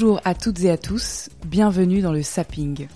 [0.00, 2.86] Bonjour à toutes et à tous, bienvenue dans le Sapping.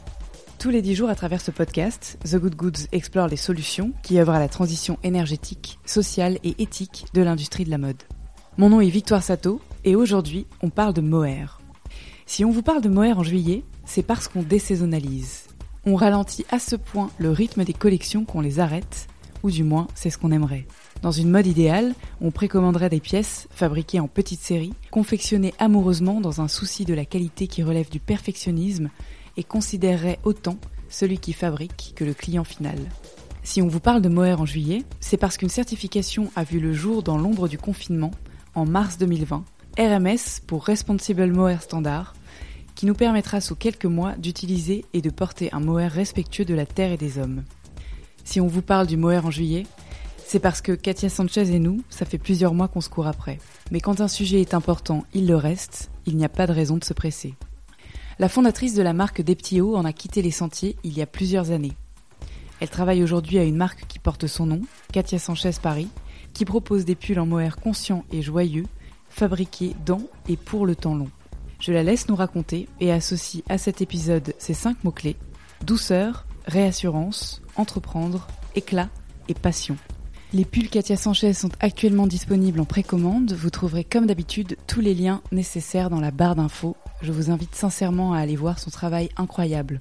[0.61, 4.21] Tous les dix jours à travers ce podcast, The Good Goods explore les solutions qui
[4.21, 8.01] œuvrent à la transition énergétique, sociale et éthique de l'industrie de la mode.
[8.57, 11.61] Mon nom est Victoire Sato et aujourd'hui on parle de mohair.
[12.25, 15.49] Si on vous parle de mohair en juillet, c'est parce qu'on désaisonnalise.
[15.85, 19.09] On ralentit à ce point le rythme des collections qu'on les arrête,
[19.43, 20.69] ou du moins c'est ce qu'on aimerait.
[21.03, 26.41] Dans une mode idéale, on précommanderait des pièces fabriquées en petites séries, confectionnées amoureusement dans
[26.41, 28.89] un souci de la qualité qui relève du perfectionnisme
[29.37, 32.79] et considérerait autant celui qui fabrique que le client final.
[33.43, 36.73] Si on vous parle de mohair en juillet, c'est parce qu'une certification a vu le
[36.73, 38.13] jour dans l'ombre du confinement
[38.55, 39.45] en mars 2020,
[39.79, 42.15] RMS pour Responsible Mohair Standard,
[42.77, 46.67] qui nous permettra sous quelques mois d'utiliser et de porter un mohair respectueux de la
[46.67, 47.43] terre et des hommes.
[48.23, 49.67] Si on vous parle du mohair en juillet,
[50.33, 53.39] c'est parce que Katia Sanchez et nous, ça fait plusieurs mois qu'on se court après.
[53.71, 56.79] Mais quand un sujet est important, il le reste, il n'y a pas de raison
[56.79, 57.35] de se presser.
[58.19, 61.51] La fondatrice de la marque Deptio en a quitté les sentiers il y a plusieurs
[61.51, 61.75] années.
[62.61, 65.91] Elle travaille aujourd'hui à une marque qui porte son nom, Katia Sanchez Paris,
[66.33, 68.65] qui propose des pulls en mohair conscients et joyeux,
[69.11, 71.11] fabriqués dans et pour le temps long.
[71.61, 75.19] Je la laisse nous raconter et associe à cet épisode ces cinq mots-clés
[75.63, 78.89] douceur, réassurance, entreprendre, éclat
[79.29, 79.77] et passion.
[80.35, 83.33] Les pulls Katia Sanchez sont actuellement disponibles en précommande.
[83.33, 86.75] Vous trouverez comme d'habitude tous les liens nécessaires dans la barre d'infos.
[87.03, 89.81] Je vous invite sincèrement à aller voir son travail incroyable.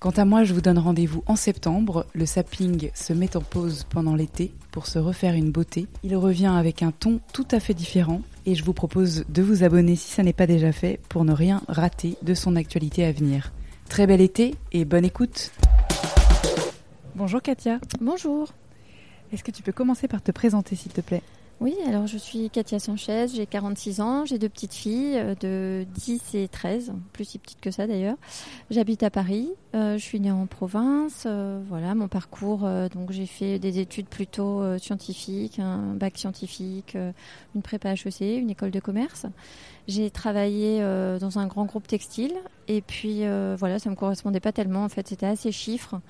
[0.00, 2.04] Quant à moi, je vous donne rendez-vous en septembre.
[2.14, 5.86] Le sapping se met en pause pendant l'été pour se refaire une beauté.
[6.02, 9.62] Il revient avec un ton tout à fait différent et je vous propose de vous
[9.62, 13.12] abonner si ça n'est pas déjà fait pour ne rien rater de son actualité à
[13.12, 13.52] venir.
[13.88, 15.52] Très bel été et bonne écoute.
[17.14, 17.78] Bonjour Katia.
[18.00, 18.48] Bonjour.
[19.36, 21.20] Est-ce que tu peux commencer par te présenter, s'il te plaît?
[21.60, 25.86] Oui, alors je suis Katia Sanchez, j'ai 46 ans, j'ai deux petites filles euh, de
[25.90, 28.16] 10 et 13, plus si petites que ça d'ailleurs.
[28.70, 33.26] J'habite à Paris, euh, je suis née en province, euh, voilà mon parcours, donc j'ai
[33.26, 36.96] fait des études plutôt scientifiques, un bac scientifique,
[37.54, 39.26] une prépa HEC, une école de commerce.
[39.86, 40.80] J'ai travaillé
[41.20, 42.32] dans un grand groupe textile
[42.68, 43.20] et puis
[43.58, 46.00] voilà, ça me correspondait pas tellement en fait, c'était assez chiffres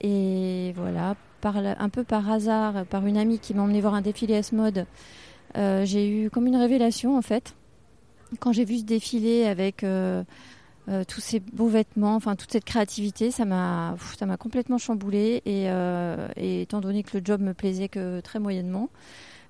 [0.00, 4.34] et voilà, un peu par hasard, par une amie qui m'a emmené voir un défilé
[4.34, 4.86] S-Mode,
[5.56, 7.54] euh, j'ai eu comme une révélation en fait.
[8.40, 10.22] Quand j'ai vu ce défilé avec euh,
[10.88, 15.42] euh, tous ces beaux vêtements, enfin toute cette créativité, ça m'a, ça m'a complètement chamboulé
[15.46, 18.90] et, étant donné que le job me plaisait que très moyennement,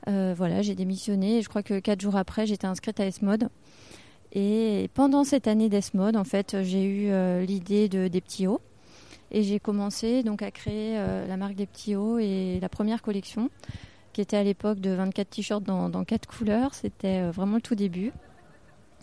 [0.07, 3.49] voilà, j'ai démissionné et je crois que quatre jours après, j'étais inscrite à S-Mode.
[4.33, 8.61] Et pendant cette année d'S-Mode, en fait, j'ai eu l'idée de, des petits hauts.
[9.31, 13.03] Et j'ai commencé donc à créer euh, la marque des petits hauts et la première
[13.03, 13.51] collection,
[14.13, 16.75] qui était à l'époque de 24 t-shirts dans, dans 4 couleurs.
[16.75, 18.13] C'était euh, vraiment le tout début.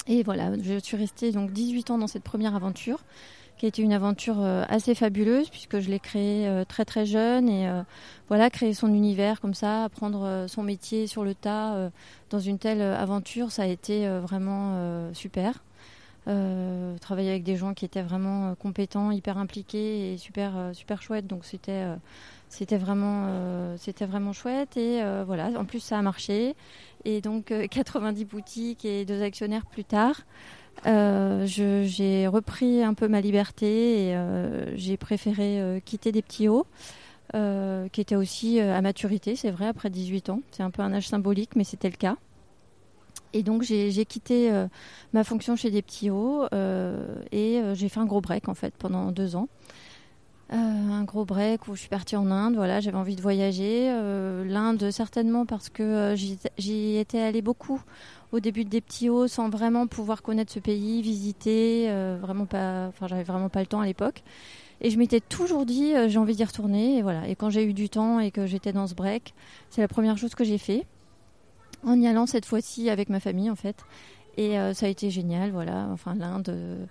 [0.08, 3.04] Et voilà, je suis restée donc 18 ans dans cette première aventure,
[3.58, 7.50] qui a été une aventure euh, assez fabuleuse puisque je l'ai créée très très jeune
[7.50, 7.68] et
[8.28, 11.90] voilà, créer son univers comme ça, apprendre son métier sur le tas
[12.30, 15.64] dans une telle aventure, ça a été vraiment super.
[16.28, 20.74] Euh, travailler avec des gens qui étaient vraiment euh, compétents, hyper impliqués et super euh,
[20.74, 21.28] super chouette.
[21.28, 21.86] Donc c'était
[22.50, 23.28] c'était vraiment
[23.78, 25.50] c'était vraiment chouette et voilà.
[25.58, 26.56] En plus ça a marché
[27.04, 30.22] et donc 90 boutiques et deux actionnaires plus tard.
[30.86, 34.18] j'ai repris un peu ma liberté et
[34.76, 36.68] j'ai préféré quitter des petits hauts.
[37.34, 40.42] qui était aussi à maturité, c'est vrai, après 18 ans.
[40.52, 42.16] C'est un peu un âge symbolique, mais c'était le cas.
[43.36, 44.68] Et donc j'ai quitté euh,
[45.12, 48.54] ma fonction chez des petits hauts euh, et euh, j'ai fait un gros break en
[48.54, 49.50] fait pendant deux ans.
[50.52, 53.92] un gros break où je suis partie en Inde, voilà, j'avais envie de voyager.
[54.46, 57.82] L'Inde certainement parce que j'y étais allée beaucoup
[58.32, 61.90] au début des petits hauts sans vraiment pouvoir connaître ce pays, visiter,
[62.22, 64.24] vraiment pas, enfin j'avais vraiment pas le temps à l'époque.
[64.80, 67.28] Et je m'étais toujours dit j'ai envie d'y retourner et voilà.
[67.28, 69.34] Et quand j'ai eu du temps et que j'étais dans ce break,
[69.70, 70.86] c'est la première chose que j'ai fait
[71.86, 73.78] en y allant cette fois-ci avec ma famille en fait.
[74.38, 75.88] Et euh, ça a été génial, voilà.
[75.92, 76.86] Enfin, l'Inde, euh,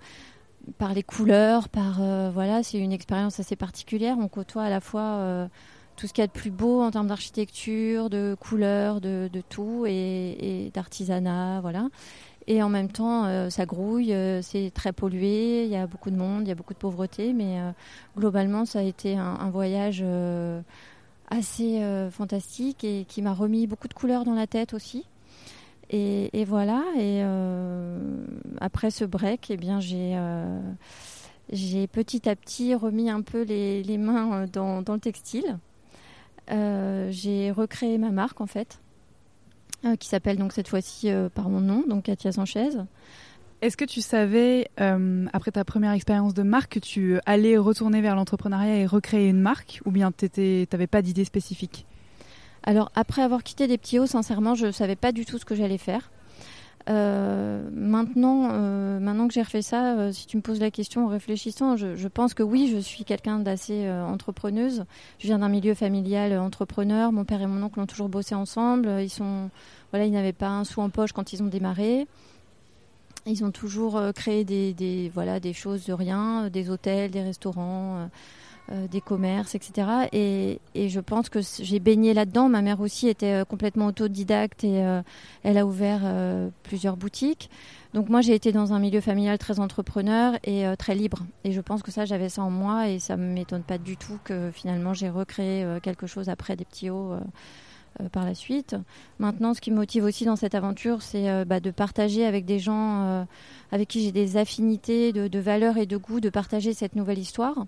[0.77, 2.01] par les couleurs, par
[2.31, 4.17] voilà, c'est une expérience assez particulière.
[4.19, 5.47] On côtoie à la fois
[5.95, 9.85] tout ce qu'il y a de plus beau en termes d'architecture, de couleurs, de, tout
[9.87, 11.89] et, d'artisanat, voilà.
[12.47, 16.41] Et en même temps, ça grouille, c'est très pollué, il y a beaucoup de monde,
[16.45, 17.59] il y a beaucoup de pauvreté, mais
[18.17, 20.03] globalement, ça a été un voyage
[21.29, 21.81] assez
[22.11, 25.05] fantastique et qui m'a remis beaucoup de couleurs dans la tête aussi.
[25.89, 26.83] Et, voilà.
[26.95, 27.99] Et euh,
[28.59, 30.59] après ce break, eh bien, j'ai euh,
[31.51, 35.57] j'ai petit à petit remis un peu les, les mains euh, dans, dans, le textile.
[36.49, 38.79] j'ai recréé ma marque en fait,
[39.99, 42.69] qui s'appelle donc cette fois-ci par mon nom, donc Katia Sanchez.
[43.65, 44.69] Est-ce que tu savais,
[45.33, 49.41] après ta première expérience de marque, que tu allais retourner vers l'entrepreneuriat et recréer une
[49.41, 50.29] marque, ou bien tu
[50.71, 51.87] n'avais pas d'idée spécifique?
[52.61, 55.45] Alors après avoir quitté des petits hauts, sincèrement, je ne savais pas du tout ce
[55.45, 56.11] que j'allais faire.
[56.91, 61.05] Euh, maintenant, euh, maintenant que j'ai refait ça, euh, si tu me poses la question
[61.05, 64.85] en réfléchissant, je, pense que oui, je suis quelqu'un d'assez entrepreneuse.
[65.17, 67.11] Je viens d'un milieu familial entrepreneur.
[67.11, 68.89] Mon père et mon oncle ont toujours bossé ensemble.
[69.01, 69.49] Ils sont,
[69.89, 72.05] voilà, ils n'avaient pas un sou en poche quand ils ont démarré.
[73.25, 78.07] Ils ont toujours créé des, des, voilà, des choses de rien, des hôtels, des restaurants.
[78.71, 80.07] Euh, des commerces, etc.
[80.11, 82.49] Et, je pense que j'ai baigné là-dedans.
[82.49, 85.03] Ma mère aussi était euh, complètement autodidacte et euh,
[85.43, 86.01] elle a ouvert
[86.63, 87.51] plusieurs boutiques.
[87.93, 91.19] Donc moi, j'ai été dans un milieu familial très entrepreneur et très libre.
[91.43, 93.97] Et je pense que ça, j'avais ça en moi et ça ne m'étonne pas du
[93.97, 97.13] tout que finalement j'ai recréé quelque chose après des petits hauts.
[98.11, 98.75] Par la suite.
[99.19, 102.59] Maintenant, ce qui me motive aussi dans cette aventure, c'est bah, de partager avec des
[102.59, 103.25] gens
[103.71, 107.65] avec qui j'ai des affinités de, valeurs et de goûts, de partager cette nouvelle histoire.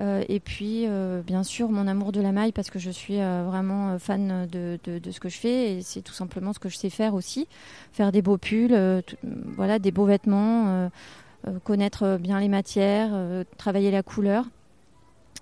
[0.00, 3.20] Euh, et puis, euh, bien sûr, mon amour de la maille parce que je suis
[3.20, 6.68] euh, vraiment fan de, de, ce que je fais et c'est tout simplement ce que
[6.68, 7.46] je sais faire aussi.
[7.92, 9.02] Faire des beaux pulls,
[9.56, 10.90] voilà, des beaux vêtements,
[11.64, 13.10] connaître bien les matières,
[13.58, 14.46] travailler la couleur.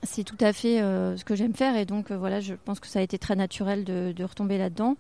[0.03, 3.01] C'est tout à fait ce que j'aime faire et donc voilà, je pense que ça
[3.01, 4.97] a été très naturel de, retomber là-dedans.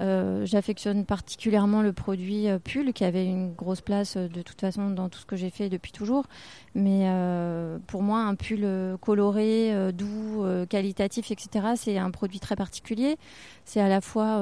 [0.00, 4.58] Euh, j'affectionne particulièrement le produit euh, pull qui avait une grosse place euh, de toute
[4.58, 6.24] façon dans tout ce que j'ai fait depuis toujours.
[6.74, 7.10] Mais
[7.88, 8.66] pour moi, un pull
[9.00, 13.16] coloré, doux, qualitatif, etc., c'est un produit très particulier.
[13.64, 14.36] C'est à la fois,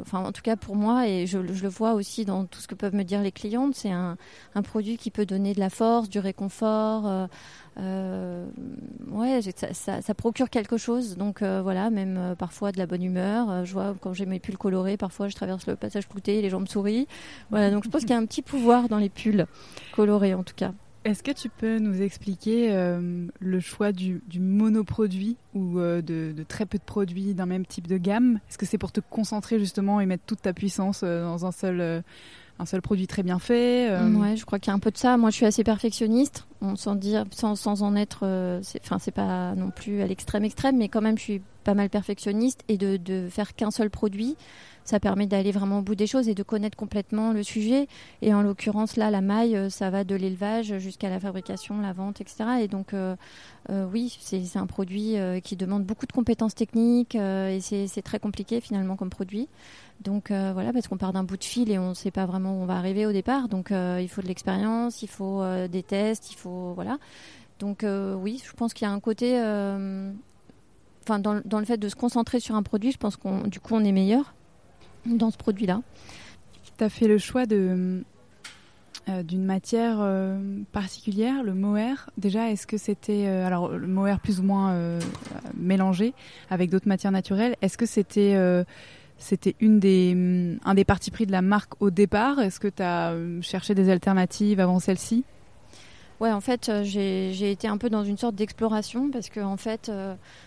[0.00, 2.74] enfin en tout cas pour moi, et je, le vois aussi dans tout ce que
[2.74, 4.16] peuvent me dire les clientes, c'est un,
[4.62, 7.28] produit qui peut donner de la force, du réconfort.
[7.78, 8.46] Euh,
[9.08, 9.40] ouais,
[9.72, 11.16] ça, procure quelque chose.
[11.16, 13.64] Donc euh, voilà, même euh, parfois de la bonne humeur.
[13.64, 16.60] je vois quand j'ai mes pulls colorés, parfois je traverse le passage flouté, les gens
[16.60, 17.06] me sourient.
[17.50, 19.46] Voilà, donc je pense qu'il y a un petit pouvoir dans les pulls
[19.94, 20.72] colorés en tout cas.
[21.04, 22.72] Est-ce que tu peux nous expliquer
[23.40, 27.86] le choix du, du monoproduit ou de, de, très peu de produits d'un même type
[27.86, 28.38] de gamme?
[28.48, 32.02] Est-ce que c'est pour te concentrer justement et mettre toute ta puissance dans un seul
[32.58, 33.90] un seul produit très bien fait.
[33.90, 34.10] Euh?
[34.14, 35.16] Ouais, je crois qu'il y a un peu de ça.
[35.16, 36.46] Moi, je suis assez perfectionniste,
[36.76, 38.20] sans dire, sans, sans en être.
[38.22, 41.74] Euh, enfin, c'est pas non plus à l'extrême extrême, mais quand même, je suis pas
[41.74, 44.36] mal perfectionniste et de faire qu'un seul produit
[44.84, 47.86] ça permet d'aller vraiment au bout des choses et de connaître complètement le sujet.
[48.20, 51.92] Et en l'occurrence, là, la maille, euh, ça va de l'élevage jusqu'à la fabrication, la
[51.92, 52.44] vente, etc.
[52.60, 53.16] Et donc, euh,
[53.70, 58.60] euh, oui, c'est un produit qui demande beaucoup de compétences techniques et c'est très compliqué
[58.60, 59.48] finalement comme produit.
[60.00, 62.58] Donc voilà, parce qu'on part d'un bout de fil et on ne sait pas vraiment
[62.58, 63.48] où on va arriver au départ.
[63.48, 66.98] Donc il faut de l'expérience, il faut des tests, il faut voilà.
[67.60, 69.36] Donc oui, je pense qu'il y a un côté,
[71.02, 73.60] enfin dans, dans, le fait de se concentrer sur un produit, je pense qu'on du
[73.60, 74.34] coup on est meilleur
[75.06, 75.82] dans ce produit-là.
[76.78, 78.02] Tu as fait le choix de
[79.08, 80.38] euh, d'une matière euh,
[80.70, 82.08] particulière, le mohair.
[82.18, 84.78] Déjà, est-ce que c'était euh, alors le mohair plus ou moins
[85.56, 86.14] mélangé
[86.50, 88.36] avec d'autres matières naturelles Est-ce que c'était
[89.18, 92.38] c'était une des un des partis pris de la marque au départ?
[92.38, 95.24] Est-ce que tu as cherché des alternatives avant celle-ci?
[96.22, 99.90] Ouais, en fait, j'ai été un peu dans une sorte d'exploration parce que en fait,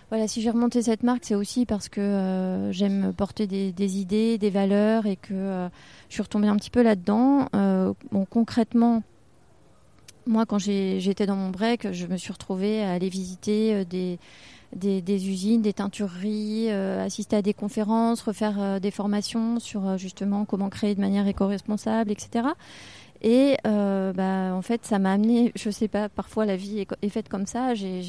[0.10, 4.38] voilà, si j'ai remonté cette marque, c'est aussi parce que euh, j'aime porter des, idées,
[4.38, 5.68] des valeurs et que euh,
[6.08, 7.50] je suis retombée un petit peu là-dedans.
[7.56, 9.04] Euh, bon, concrètement,
[10.28, 14.18] moi, quand j'étais dans mon break, je me suis retrouvée à aller visiter des,
[15.28, 21.02] usines, des teintureries, assister à des conférences, refaire des formations sur justement comment créer de
[21.02, 22.48] manière éco-responsable, etc.
[23.22, 27.10] Et euh, bah, en fait, ça m'a amené, je sais pas, parfois la vie est,
[27.10, 27.74] faite comme ça.
[27.74, 28.02] Je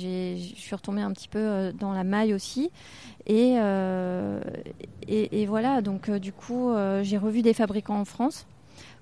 [0.56, 2.70] suis retombée un petit peu euh, dans la maille aussi.
[3.26, 4.40] Et, euh,
[5.08, 6.72] et, voilà, donc du coup,
[7.02, 8.46] j'ai revu des fabricants en France.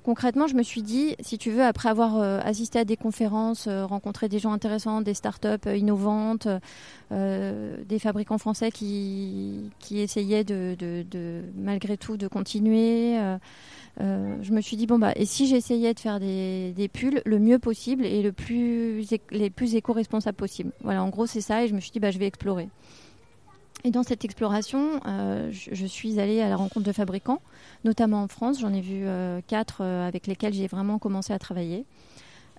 [0.05, 3.67] Concrètement, je me suis dit, si tu veux, après avoir euh, assisté à des conférences,
[3.67, 6.47] euh, rencontré des gens intéressants, des startups euh, innovantes,
[7.11, 13.17] des fabricants français qui, qui essayaient de, malgré tout de continuer,
[14.01, 17.39] je me suis dit, bon, bah, et si j'essayais de faire des, des, pulls le
[17.39, 21.69] mieux possible et le plus, les plus éco-responsables possible Voilà, en gros, c'est ça, et
[21.69, 22.69] je me suis dit, bah, je vais explorer.
[23.87, 27.43] Et dans cette exploration, euh, je, suis allée à la rencontre de fabricants,
[27.85, 28.61] notamment en France.
[28.61, 31.85] J'en ai vu euh, quatre euh, avec lesquels j'ai vraiment commencé à travailler.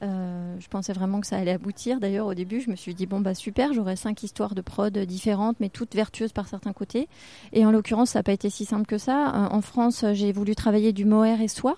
[0.01, 1.99] je pensais vraiment que ça allait aboutir.
[1.99, 4.95] D'ailleurs, au début, je me suis dit bon bah super, j'aurais cinq histoires de prod
[4.99, 7.07] différentes, mais toutes vertueuses par certains côtés.
[7.53, 9.49] Et en l'occurrence, ça n'a pas été si simple que ça.
[9.51, 11.77] en France, j'ai voulu travailler du mohair et soie.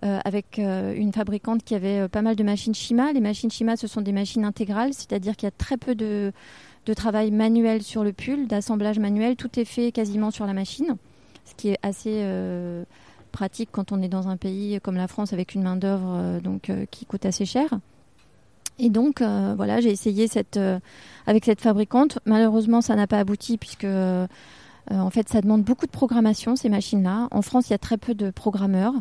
[0.00, 3.12] avec une fabricante qui avait pas mal de machines Shima.
[3.12, 6.32] Les machines Shima, ce sont des machines intégrales, c'est-à-dire qu'il y a très peu de,
[6.88, 9.36] de travail manuel sur le pull, d'assemblage manuel.
[9.36, 10.96] Tout est fait quasiment sur la machine,
[11.44, 12.84] ce qui est assez euh,
[13.30, 16.40] pratique quand on est dans un pays comme la France avec une main d'œuvre euh,
[16.70, 17.68] euh, qui coûte assez cher.
[18.78, 20.58] Et donc voilà, j'ai essayé cette
[21.26, 22.20] avec cette fabricante.
[22.26, 23.88] Malheureusement, ça n'a pas abouti puisque
[24.88, 27.26] en fait, ça demande beaucoup de programmation ces machines-là.
[27.32, 28.94] En France, il y a très peu de programmeurs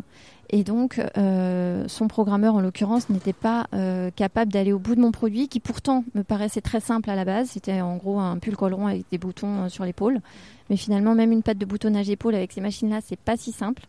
[0.50, 5.02] et donc, euh, son programmeur, en l'occurrence, n'était pas euh, capable d'aller au bout de
[5.02, 7.50] mon produit, qui pourtant me paraissait très simple à la base.
[7.50, 10.22] C'était en gros un pull col rond avec des boutons euh, sur l'épaule.
[10.70, 13.84] Mais finalement, même une patte de boutonnage épaule avec ces machines-là, c'est pas si simple.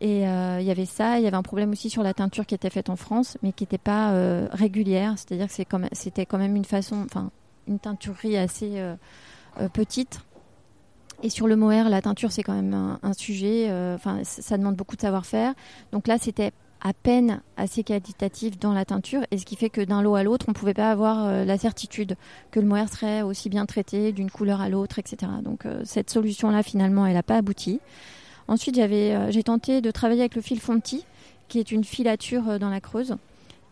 [0.00, 1.20] Et il y avait ça.
[1.20, 3.52] Il y avait un problème aussi sur la teinture qui était faite en France, mais
[3.52, 4.12] qui n'était pas
[4.50, 5.14] régulière.
[5.16, 5.52] C'est-à-dire que
[5.92, 7.30] c'était quand même une façon, enfin,
[7.68, 8.82] une teinturerie assez
[9.72, 10.22] petite
[11.22, 13.68] et sur le mohair, la teinture, c'est quand même un, sujet.
[13.70, 15.54] Euh, enfin, ça demande beaucoup de savoir-faire.
[15.92, 19.80] Donc là, c'était à peine assez qualitatif dans la teinture, et ce qui fait que
[19.80, 22.16] d'un lot à l'autre, on ne pouvait pas avoir euh, la certitude
[22.50, 25.30] que le mohair serait aussi bien traité d'une couleur à l'autre, etc.
[25.44, 27.78] Donc euh, cette solution-là, finalement, elle n'a pas abouti.
[28.48, 31.06] Ensuite, j'avais, j'ai tenté de travailler avec le fil Fonti,
[31.46, 33.14] qui est une filature dans la Creuse,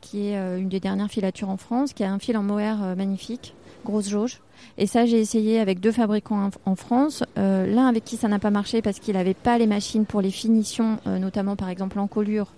[0.00, 3.56] qui est une des dernières filatures en France, qui a un fil en mohair magnifique,
[3.84, 4.40] grosse jauge,
[4.78, 7.22] et ça, j'ai essayé avec deux fabricants en France.
[7.38, 10.20] Euh, l'un avec qui ça n'a pas marché parce qu'il n'avait pas les machines pour
[10.20, 12.54] les finitions, euh, notamment par exemple en colure,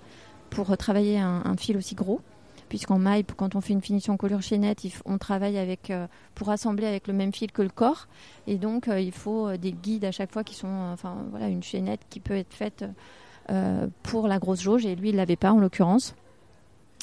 [0.51, 2.21] pour travailler un, fil aussi gros.
[2.69, 6.49] Puisqu'en maille, quand on fait une finition en colure chaînette, on travaille avec, euh, pour
[6.49, 8.09] assembler avec le même fil que le corps.
[8.47, 12.01] Et donc, il faut des guides à chaque fois qui sont, enfin voilà, une chaînette
[12.09, 12.85] qui peut être faite
[14.03, 14.87] pour la grosse jauge.
[14.87, 16.15] Et lui, il l'avait pas en l'occurrence.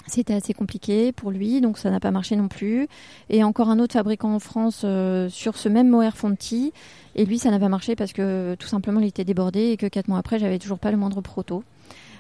[0.09, 2.87] C'était assez compliqué pour lui, donc ça n'a pas marché non plus.
[3.29, 6.73] Et encore un autre fabricant en France euh, sur ce même mohair Fonti.
[7.15, 9.85] Et lui, ça n'a pas marché parce que tout simplement, il était débordé et que
[9.85, 11.63] quatre mois après, j'avais toujours pas le moindre proto.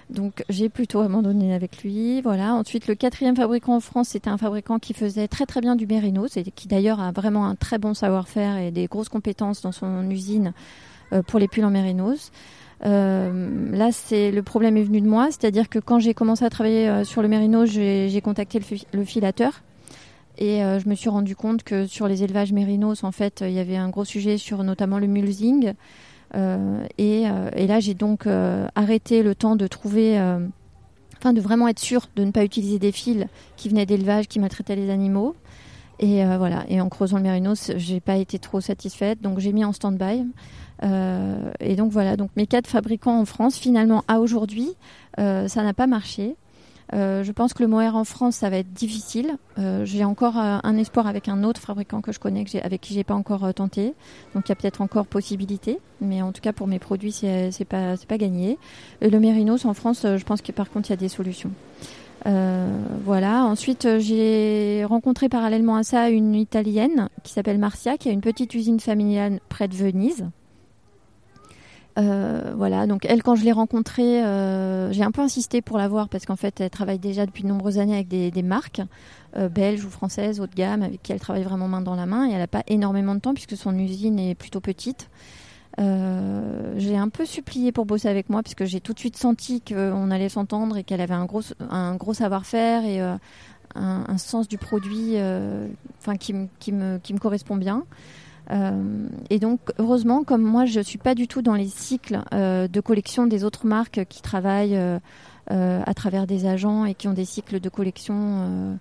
[0.09, 2.21] Donc j'ai plutôt abandonné avec lui.
[2.21, 2.53] Voilà.
[2.53, 5.85] Ensuite, le quatrième fabricant en France, c'était un fabricant qui faisait très très bien du
[5.85, 9.71] mérinos et qui d'ailleurs a vraiment un très bon savoir-faire et des grosses compétences dans
[9.71, 10.53] son usine
[11.13, 12.31] euh, pour les pulls en mérinos.
[12.85, 16.49] Euh, là, c'est le problème est venu de moi, c'est-à-dire que quand j'ai commencé à
[16.49, 18.61] travailler euh, sur le mérino, j'ai contacté
[18.93, 19.61] le, filateur
[20.37, 23.51] et euh, je me suis rendu compte que sur les élevages mérinos, en fait, il
[23.51, 25.73] y avait un gros sujet sur notamment le mulesing.
[26.97, 28.27] Et, là, j'ai donc
[28.75, 30.17] arrêté le temps de trouver,
[31.17, 33.25] enfin, de vraiment être sûr de ne pas utiliser des fils
[33.57, 35.35] qui venaient d'élevage, qui maltraitaient les animaux.
[35.97, 36.65] Et voilà.
[36.69, 40.23] Et en creusant le mérinos, j'ai pas été trop satisfaite, donc j'ai mis en stand-by.
[40.83, 44.69] Euh, et donc voilà, donc mes quatre fabricants en France, finalement à aujourd'hui,
[45.19, 46.35] euh, ça n'a pas marché.
[46.91, 49.37] Euh, je pense que le mohair en France, ça va être difficile.
[49.83, 53.03] j'ai encore un espoir avec un autre fabricant que je connais, que avec qui j'ai
[53.03, 53.93] pas encore tenté.
[54.33, 57.51] Donc il y a peut-être encore possibilité, mais en tout cas pour mes produits, c'est,
[57.51, 58.57] c'est pas c'est pas gagné.
[59.01, 61.51] Et le mérinos en France, je pense que par contre il y a des solutions.
[62.25, 63.45] voilà.
[63.45, 68.55] Ensuite, j'ai rencontré parallèlement à ça une italienne qui s'appelle Marcia, qui a une petite
[68.55, 70.25] usine familiale près de Venise.
[71.99, 75.87] Euh, voilà, donc elle, quand je l'ai rencontrée, euh, j'ai un peu insisté pour la
[75.87, 78.81] voir parce qu'en fait, elle travaille déjà depuis de nombreuses années avec des, marques
[79.35, 82.05] euh, belges ou françaises haut de gamme avec qui elle travaille vraiment main dans la
[82.05, 85.09] main et elle n'a pas énormément de temps puisque son usine est plutôt petite.
[85.77, 90.11] j'ai un peu supplié pour bosser avec moi puisque j'ai tout de suite senti qu'on
[90.11, 91.41] allait s'entendre et qu'elle avait un gros,
[91.95, 92.99] gros savoir-faire et
[93.75, 95.15] un, sens du produit
[95.99, 96.33] enfin qui
[96.71, 97.83] me correspond bien.
[98.51, 102.21] Euh, et donc, heureusement, comme moi, je ne suis pas du tout dans les cycles
[102.33, 104.99] euh, de collection des autres marques qui travaillent euh,
[105.49, 108.79] à travers des agents et qui ont des cycles de collection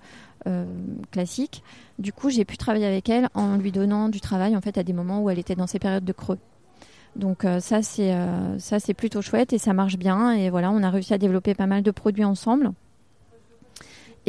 [1.10, 1.62] classiques.
[1.98, 4.82] Du coup, j'ai pu travailler avec elle en lui donnant du travail en fait à
[4.82, 6.38] des moments où elle était dans ses périodes de creux.
[7.16, 8.16] Donc ça c'est
[8.58, 11.54] ça c'est plutôt chouette et ça marche bien et voilà on a réussi à développer
[11.54, 12.72] pas mal de produits ensemble.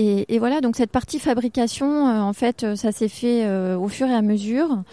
[0.02, 4.22] Et, voilà donc cette partie fabrication en fait ça s'est fait au fur et à
[4.22, 4.84] mesure.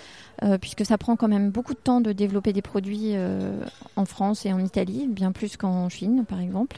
[0.42, 3.58] Euh, puisque ça prend quand même beaucoup de temps de développer des produits euh,
[3.96, 6.76] en France et en Italie, bien plus qu'en Chine, par exemple.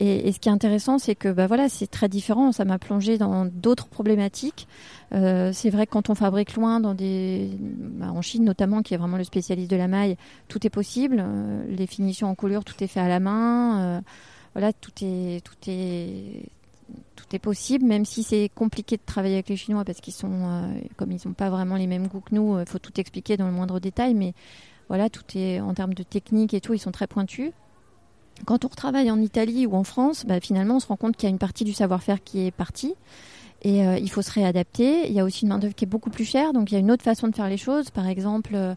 [0.00, 2.52] Et, ce qui est intéressant, c'est que bah voilà, c'est très différent.
[2.52, 4.66] Ça m'a plongé dans d'autres problématiques.
[5.12, 8.94] Euh, c'est vrai que quand on fabrique loin, dans des, bah, en Chine notamment, qui
[8.94, 10.16] est vraiment le spécialiste de la maille,
[10.48, 11.18] tout est possible.
[11.20, 13.80] Euh, les finitions en coulure, tout est fait à la main.
[13.80, 14.00] Euh,
[14.54, 16.48] voilà, tout est, tout est,
[17.16, 20.72] tout est possible, même si c'est compliqué de travailler avec les Chinois parce qu'ils sont,
[20.96, 23.46] comme ils n'ont pas vraiment les mêmes goûts que nous, il faut tout expliquer dans
[23.46, 24.14] le moindre détail.
[24.14, 24.34] Mais
[24.88, 27.52] voilà, tout est en termes de technique et tout, ils sont très pointus.
[28.46, 31.24] Quand on retravaille en Italie ou en France, bah, finalement, on se rend compte qu'il
[31.24, 32.94] y a une partie du savoir-faire qui est partie.
[33.62, 35.06] Et euh, il faut se réadapter.
[35.08, 36.52] Il y a aussi une main-d'œuvre qui est beaucoup plus chère.
[36.52, 37.90] Donc, il y a une autre façon de faire les choses.
[37.90, 38.74] Par exemple, euh,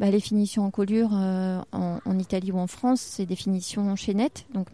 [0.00, 4.46] bah, les finitions en colure euh, en, Italie ou en France, c'est des finitions chaînettes,
[4.52, 4.72] donc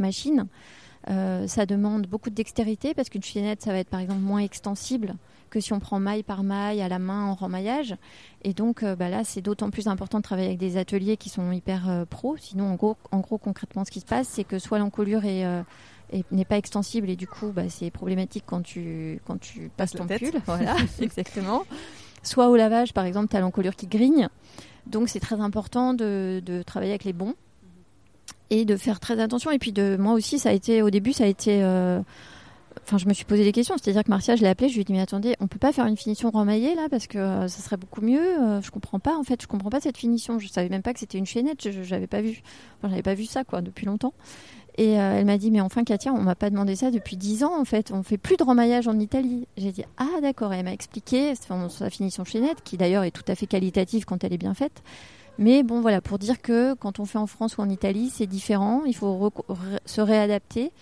[1.06, 1.48] machine.
[1.48, 5.16] ça demande beaucoup de dextérité parce qu'une chaînette, ça va être par exemple moins extensible
[5.52, 7.94] que si on prend maille par maille à la main en remaillage.
[8.42, 11.28] Et donc euh, bah là, c'est d'autant plus important de travailler avec des ateliers qui
[11.28, 12.36] sont hyper euh, pros.
[12.38, 15.44] Sinon, en gros, en gros, concrètement, ce qui se passe, c'est que soit l'encolure est
[15.44, 15.62] euh,
[16.30, 20.06] n'est pas extensible et du coup bah, c'est problématique quand tu quand tu passes ton
[20.06, 21.62] pull voilà exactement
[22.22, 24.28] soit au lavage par exemple tu as l'encolure qui grigne
[24.86, 27.34] donc c'est très important de, de, travailler avec les bons
[28.52, 31.12] et de faire très attention et puis de moi aussi ça a été au début
[31.12, 31.62] ça a été
[32.84, 33.76] Enfin, je me suis posé des questions.
[33.80, 35.72] C'est-à-dire que Marcia, je l'ai appelé, je lui ai dit, mais attendez, on peut pas
[35.72, 38.40] faire une finition remaillée là parce que euh, ça serait beaucoup mieux.
[38.40, 40.38] Euh, je comprends pas, en fait, je comprends pas cette finition.
[40.38, 41.70] Je savais même pas que c'était une chaînette.
[41.70, 42.42] Je n'avais pas vu,
[42.82, 44.14] j'avais pas vu ça quoi depuis longtemps.
[44.78, 47.44] Et euh, elle m'a dit, mais enfin, Katia, on m'a pas demandé ça depuis 10
[47.44, 47.92] ans en fait.
[47.92, 49.46] On fait plus de remaillage en Italie.
[49.56, 50.52] J'ai dit, ah d'accord.
[50.52, 54.32] elle m'a expliqué sa finition chaînette, qui d'ailleurs est tout à fait qualitative quand elle
[54.32, 54.82] est bien faite.
[55.38, 58.26] Mais bon, voilà, pour dire que quand on fait en France ou en Italie, c'est
[58.26, 58.82] différent.
[58.86, 59.32] Il faut
[59.86, 60.72] se réadapter.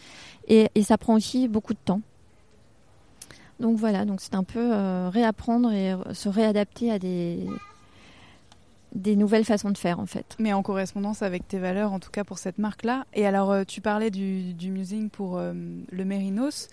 [0.48, 2.00] Et, ça prend aussi beaucoup de temps.
[3.60, 7.46] Donc voilà, donc c'est un peu euh, réapprendre et se réadapter à des,
[8.94, 10.36] des nouvelles façons de faire en fait.
[10.38, 13.04] Mais en correspondance avec tes valeurs, en tout cas pour cette marque-là.
[13.14, 15.52] Et alors, euh, tu parlais du, du musing pour euh,
[15.90, 16.68] le Mérinos.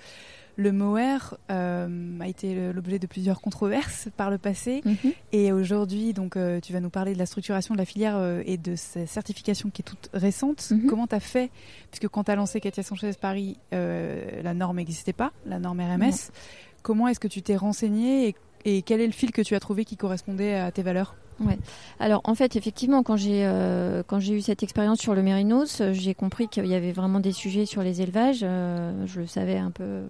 [0.57, 4.81] Le mohair euh, a été l'objet de plusieurs controverses par le passé.
[4.83, 5.13] Mhm.
[5.31, 8.41] Et aujourd'hui, donc, euh, tu vas nous parler de la structuration de la filière euh,
[8.43, 10.71] et de sa certification qui est toute récente.
[10.71, 10.87] Mhm.
[10.87, 11.51] Comment tu as fait
[11.91, 16.31] Puisque quand tu as lancé Katia Sanchez Paris, la norme n'existait pas, la norme RMS.
[16.81, 18.35] Comment est-ce que tu t'es renseigné et,
[18.65, 21.15] et, quel est le fil que tu as trouvé qui correspondait à tes valeurs?
[21.39, 21.59] Ouais.
[21.99, 23.47] Alors en fait, effectivement, quand j'ai
[24.07, 27.31] quand j'ai eu cette expérience sur le mérinos, j'ai compris qu'il y avait vraiment des
[27.31, 28.39] sujets sur les élevages.
[28.39, 30.03] je le savais un peu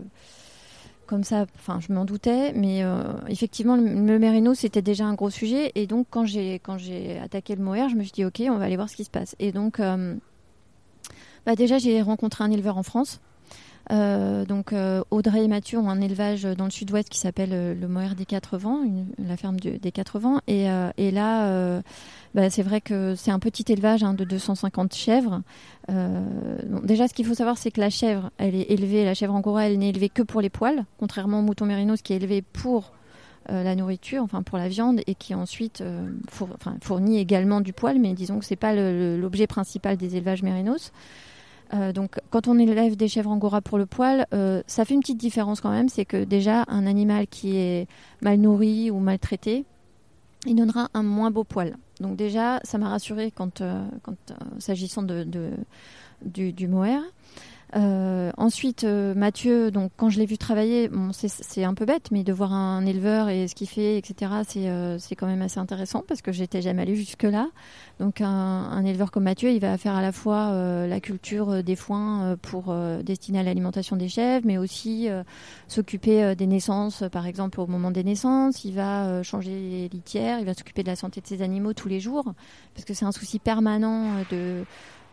[1.08, 5.30] comme ça, enfin, je m'en doutais, mais euh, effectivement, le, mérino, c'était déjà un gros
[5.32, 5.72] sujet.
[5.74, 8.58] Et donc, quand j'ai quand j'ai attaqué le mohair, je me suis dit, ok, on
[8.58, 9.36] va aller voir ce qui se passe.
[9.40, 10.16] Et donc, euh,
[11.46, 13.22] bah déjà, j'ai rencontré un éleveur en France.
[13.92, 14.74] Euh, donc,
[15.12, 18.58] Audrey et Mathieu ont un élevage dans le sud-ouest qui s'appelle le mohair des Quatre
[18.58, 18.82] Vents,
[19.18, 20.42] la ferme des Quatre Vents.
[20.48, 20.66] Et,
[21.12, 21.82] là,
[22.38, 25.42] bah, c'est vrai que c'est un petit élevage hein, de 250 chèvres.
[25.90, 26.24] Euh,
[26.84, 29.68] déjà, ce qu'il faut savoir, c'est que la chèvre, elle est élevée, la chèvre angora,
[29.68, 32.92] elle n'est élevée que pour les poils, contrairement au mouton mérinos qui est élevé pour
[33.50, 36.08] euh, la nourriture, enfin pour la viande, et qui ensuite euh,
[36.82, 40.92] fournit également du poil, mais disons que c'est pas l'objet principal des élevages mérinos.
[41.94, 44.26] Donc, quand on élève des chèvres angora pour le poil,
[44.68, 45.90] ça fait une petite différence quand même.
[45.90, 47.88] C'est que déjà, un animal qui est
[48.22, 49.66] mal nourri ou maltraité,
[50.46, 51.78] il donnera un moins beau poil.
[52.00, 55.26] Donc déjà, ça m'a rassuré quand, euh, quand euh, s'agissant de,
[56.24, 57.02] du, du mohair.
[57.76, 62.24] Euh, ensuite, euh, Mathieu, donc quand je l'ai vu travailler, c'est un peu bête, mais
[62.24, 66.04] de voir un éleveur et ce qu'il fait, etc., euh, c'est quand même assez intéressant
[66.08, 67.50] parce que j'étais jamais allée jusque là.
[68.00, 70.52] Donc un, un, éleveur comme Mathieu, il va faire à la fois
[70.88, 75.08] la culture des foins pour destiner à l'alimentation des chèvres, mais aussi
[75.68, 78.64] s'occuper des naissances, par exemple au moment des naissances.
[78.64, 81.88] Il va changer les litières, il va s'occuper de la santé de ses animaux tous
[81.88, 82.34] les jours
[82.76, 84.64] parce que c'est un souci permanent de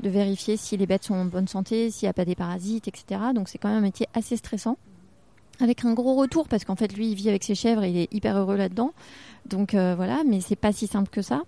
[0.00, 2.88] de vérifier si les bêtes sont en bonne santé, s'il n'y a pas des parasites,
[2.88, 3.20] etc.
[3.35, 4.76] Donc c'est quand même un métier assez stressant.
[5.61, 7.96] Avec un gros retour, parce qu'en fait, lui, il vit avec ses chèvres et il
[7.96, 8.92] est hyper heureux là-dedans.
[9.46, 11.42] Donc euh, voilà, mais c'est pas si simple que ça.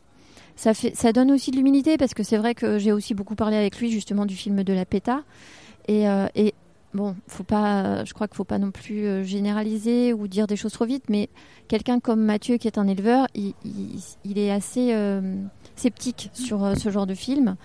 [0.55, 3.35] Ça, fait, ça donne aussi de l'humilité, parce que c'est vrai que j'ai aussi beaucoup
[3.35, 5.23] parlé avec lui justement du film de la PETA.
[5.89, 6.55] Et, euh, et
[6.95, 10.57] bon, faut pas, je crois qu'il faut pas non plus euh, généraliser ou dire des
[10.57, 11.29] choses trop vite, mais
[11.67, 14.97] quelqu'un comme Mathieu, qui est un éleveur, il, est assez
[15.75, 17.57] sceptique sur ce genre de film.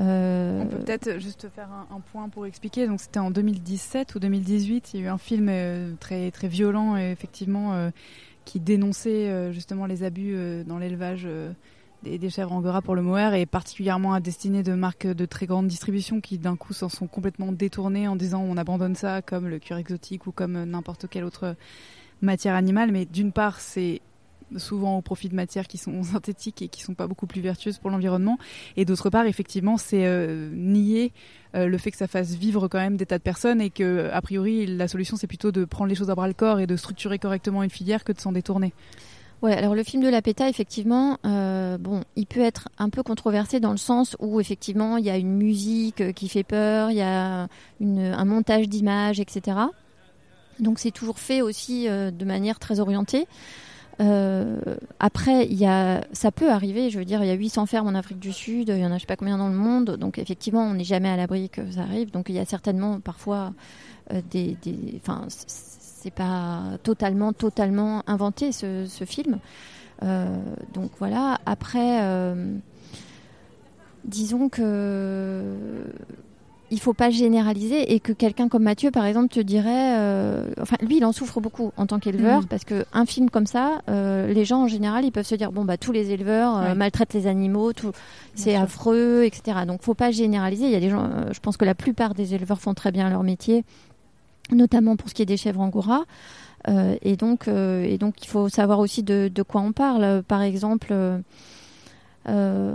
[0.00, 2.86] Euh, On peut peut-être juste faire un, point pour expliquer.
[2.86, 6.48] Donc c'était en 2017 ou 2018, il y a eu un film euh, très très
[6.48, 7.90] violent effectivement euh,
[8.44, 10.34] qui dénonçait justement les abus
[10.64, 11.28] dans l'élevage
[12.02, 15.66] des, chèvres angora pour le mohair et particulièrement à destinée de marques de très grande
[15.66, 19.58] distribution qui d'un coup s'en sont complètement détournées en disant on abandonne ça comme le
[19.58, 21.56] cuir exotique ou comme n'importe quelle autre
[22.22, 22.90] matière animale.
[22.90, 24.00] Mais d'une part c'est
[24.56, 27.78] souvent au profit de matières qui sont synthétiques et qui sont pas beaucoup plus vertueuses
[27.78, 28.38] pour l'environnement.
[28.76, 31.12] Et d'autre part, effectivement, c'est euh, nier
[31.54, 34.10] euh, le fait que ça fasse vivre quand même des tas de personnes et que,
[34.12, 36.66] a priori, la solution c'est plutôt de prendre les choses à bras le corps et
[36.66, 38.72] de structurer correctement une filière que de s'en détourner.
[39.40, 43.04] Ouais, alors le film de la PETA, effectivement, euh, bon, il peut être un peu
[43.04, 46.96] controversé dans le sens où effectivement il y a une musique qui fait peur, il
[46.96, 47.46] y a
[47.80, 49.58] un montage d'images, etc.
[50.58, 53.28] Donc c'est toujours fait aussi de manière très orientée.
[54.00, 54.58] Euh,
[55.00, 56.90] après, y a, ça peut arriver.
[56.90, 58.92] Je veux dire, il y a 800 fermes en Afrique du Sud, il y en
[58.92, 59.96] a je sais pas combien dans le monde.
[59.96, 62.10] Donc effectivement, on n'est jamais à l'abri que ça arrive.
[62.10, 63.52] Donc il y a certainement parfois
[64.12, 64.56] euh, des,
[64.96, 69.38] enfin, c'est pas totalement, totalement inventé ce, film.
[70.02, 70.36] Euh,
[70.72, 71.40] donc voilà.
[71.44, 72.00] Après,
[74.04, 75.54] disons que
[76.70, 80.76] il faut pas généraliser et que quelqu'un comme Mathieu, par exemple, te dirait, euh, enfin,
[80.82, 82.46] lui, il en souffre beaucoup en tant qu'éleveur mm.
[82.46, 85.50] parce que un film comme ça, euh, les gens en général, ils peuvent se dire,
[85.50, 87.92] bon bah tous les éleveurs euh, maltraitent les animaux, tout,
[88.34, 89.60] c'est affreux, etc.
[89.66, 90.66] Donc, faut pas généraliser.
[90.66, 93.08] Il y a des gens, je pense que la plupart des éleveurs font très bien
[93.08, 93.64] leur métier,
[94.50, 96.04] notamment pour ce qui est des chèvres angora.
[96.68, 100.22] et donc, et donc, il faut savoir aussi de, de quoi on parle.
[100.22, 100.92] Par exemple.
[102.28, 102.74] Euh,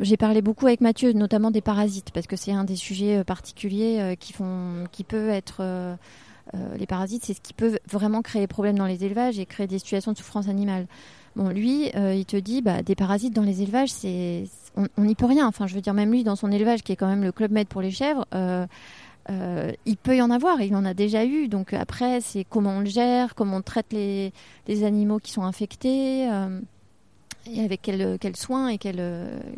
[0.00, 3.24] j'ai parlé beaucoup avec Mathieu, notamment des parasites, parce que c'est un des sujets euh,
[3.24, 5.62] particuliers euh, qui font, qui peut être
[6.76, 9.78] les parasites, c'est ce qui peut vraiment créer problème dans les élevages et créer des
[9.78, 10.88] situations de souffrance animale.
[11.36, 15.26] Bon, lui, il te dit, bah, des parasites dans les élevages, c'est, on n'y peut
[15.26, 15.46] rien.
[15.46, 17.52] Enfin, je veux dire, même lui, dans son élevage, qui est quand même le club
[17.52, 18.26] med pour les chèvres,
[19.28, 21.46] il peut y en avoir, il en a déjà eu.
[21.46, 24.32] Donc après, c'est comment on le gère, comment on traite les
[24.82, 26.28] animaux qui sont infectés
[27.46, 29.02] et avec quel, quel soin et quelle,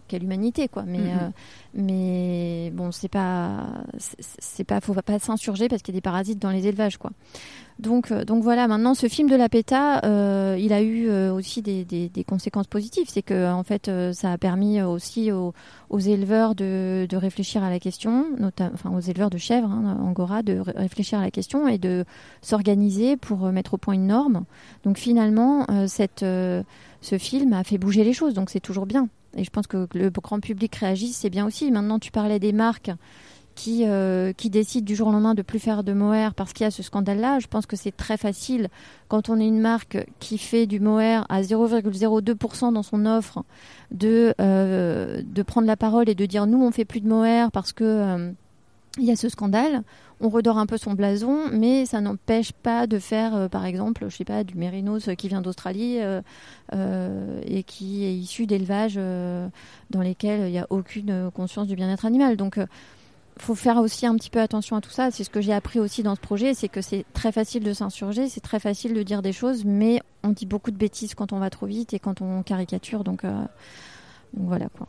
[0.09, 1.23] quelle humanité quoi mais mm-hmm.
[1.23, 1.31] euh,
[1.75, 6.38] mais bon c'est pas c'est pas faut pas s'insurger parce qu'il y a des parasites
[6.38, 7.11] dans les élevages quoi
[7.79, 11.63] donc euh, donc voilà maintenant ce film de la PETA euh, il a eu aussi
[11.63, 15.53] des, conséquences positives c'est que en fait ça a permis aussi aux,
[15.99, 18.27] éleveurs de, réfléchir à la question
[18.61, 22.05] enfin aux éleveurs de chèvres hein, Angora de réfléchir à la question et de
[22.41, 24.45] s'organiser pour mettre au point une norme
[24.85, 25.67] donc finalement
[27.03, 29.09] ce film a fait bouger les choses, donc c'est toujours bien.
[29.37, 31.71] Et je pense que le grand public réagit, c'est bien aussi.
[31.71, 32.93] Maintenant, tu parlais des marques
[33.55, 36.65] qui, euh, qui décident du jour au lendemain de plus faire de mohair parce qu'il
[36.65, 37.38] y a ce scandale-là.
[37.38, 38.69] Je pense que c'est très facile
[39.09, 43.45] quand on est une marque qui fait du mohair à 0,02% dans son offre
[43.91, 47.51] de, euh, de prendre la parole et de dire nous on fait plus de mohair
[47.53, 48.33] parce que euh,
[48.99, 49.83] il y a ce scandale,
[50.21, 54.17] on redore un peu son blason, mais ça n'empêche pas de faire, par exemple, je
[54.17, 55.97] sais pas, du mérinos qui vient d'Australie
[56.71, 62.37] et qui est issu d'élevages dans lesquels il n'y a aucune conscience du bien-être animal.
[62.37, 62.59] Donc,
[63.38, 65.11] faut faire aussi un petit peu attention à tout ça.
[65.11, 67.73] C'est ce que j'ai appris aussi dans ce projet, c'est que c'est très facile de
[67.73, 71.33] s'insurger, c'est très facile de dire des choses, mais on dit beaucoup de bêtises quand
[71.33, 73.05] on va trop vite et quand on caricature.
[73.05, 74.87] Donc, donc voilà quoi.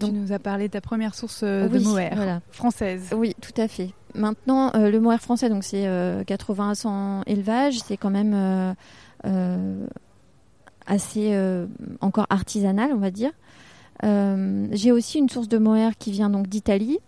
[0.00, 3.10] Donc, tu nous as parlé de ta première source euh, de mohair française.
[3.14, 3.90] Oui, tout à fait.
[4.14, 5.86] Maintenant, euh, le mohair français, donc c'est
[6.26, 8.74] 80 euh, à 100 élevages, c'est quand même
[10.86, 11.36] assez
[12.00, 13.32] encore artisanal, on va dire.
[14.02, 16.98] J'ai aussi une source de mohair qui vient donc d'Italie.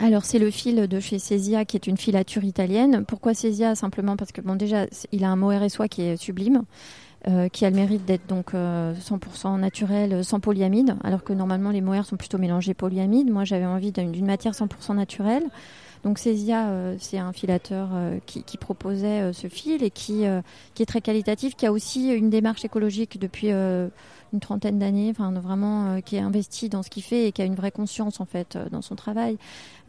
[0.00, 3.04] Alors c'est le fil de chez Cesia qui est une filature italienne.
[3.06, 6.16] Pourquoi Cesia Simplement parce que bon déjà il a un mohair et soie qui est
[6.16, 6.64] sublime.
[7.26, 11.32] Euh, qui a le mérite d'être donc 100% euh, naturel, euh, sans polyamide, alors que
[11.32, 13.30] normalement les mohair sont plutôt mélangés polyamide.
[13.30, 15.44] Moi, j'avais envie d'une matière 100% naturelle.
[16.02, 17.88] Donc Césia, c'est un filateur
[18.26, 20.24] qui, qui, proposait ce fil et qui,
[20.74, 23.48] qui est très qualitatif, qui a aussi une démarche écologique depuis
[24.34, 27.40] une trentaine d'années, enfin vraiment euh, qui est investi dans ce qu'il fait et qui
[27.40, 29.38] a une vraie conscience en fait euh, dans son travail.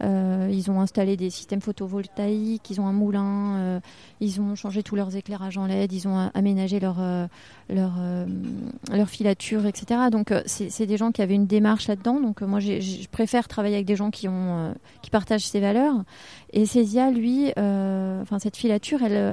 [0.02, 3.80] Euh, ils ont installé des systèmes photovoltaïques, ils ont un moulin,
[4.20, 6.98] ils ont changé tous leurs éclairages en LED, ils ont aménagé leur
[7.70, 7.92] leur
[8.92, 10.10] leur filature, etc.
[10.12, 12.20] Donc c'est des gens qui avaient une démarche là-dedans.
[12.20, 16.04] Donc moi je préfère travailler avec des gens qui ont qui partagent ces valeurs.
[16.52, 19.32] Et Césia, lui, enfin cette filature, elle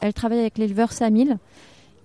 [0.00, 1.38] Elle travaille avec l'éleveur Samil,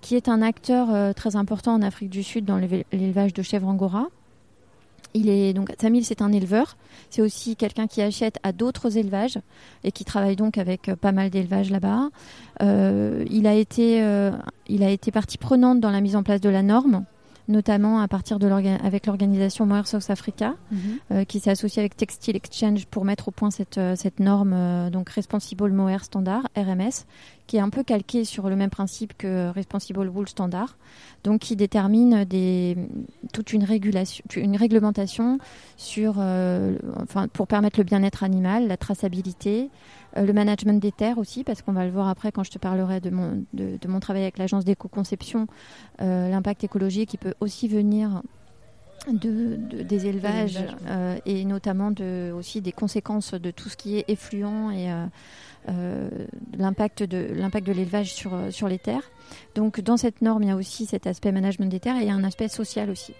[0.00, 3.68] qui est un acteur euh, très important en Afrique du Sud dans l'élevage de chèvres
[3.68, 4.06] angora.
[5.14, 6.76] Il est donc Samil, c'est un éleveur.
[7.08, 9.38] C'est aussi quelqu'un qui achète à d'autres élevages
[9.82, 12.10] et qui travaille donc avec pas mal d'élevages là-bas.
[12.60, 13.98] il a été,
[14.68, 17.06] il a été partie prenante dans la mise en place de la norme
[17.48, 20.78] notamment à partir de avec l'organisation Moer South Africa, mhm.
[21.10, 24.52] euh, qui s'est associée avec Textile Exchange pour mettre au point cette, euh, cette norme,
[24.54, 27.04] euh, donc Responsible Moer Standard, RMS,
[27.46, 30.76] qui est un peu calquée sur le même principe que Responsible Wool Standard,
[31.22, 32.76] donc qui détermine des,
[33.32, 35.38] toute une, régulation, une réglementation
[35.76, 36.18] sur,
[37.00, 39.70] enfin, pour permettre le bien-être animal, la traçabilité,
[40.24, 43.00] le management des terres aussi, parce qu'on va le voir après quand je te parlerai
[43.00, 45.46] de mon, de, mon travail avec l'agence d'éco-conception,
[46.00, 48.22] euh, l'impact écologique qui peut aussi venir
[49.10, 54.04] de, des élevages euh, et notamment de, aussi des conséquences de tout ce qui est
[54.08, 54.90] effluent et
[56.56, 59.10] l'impact de l'impact de l'élevage sur, sur les terres.
[59.54, 62.06] Donc dans cette norme, il y a aussi cet aspect management des terres et il
[62.06, 63.14] y a un aspect social aussi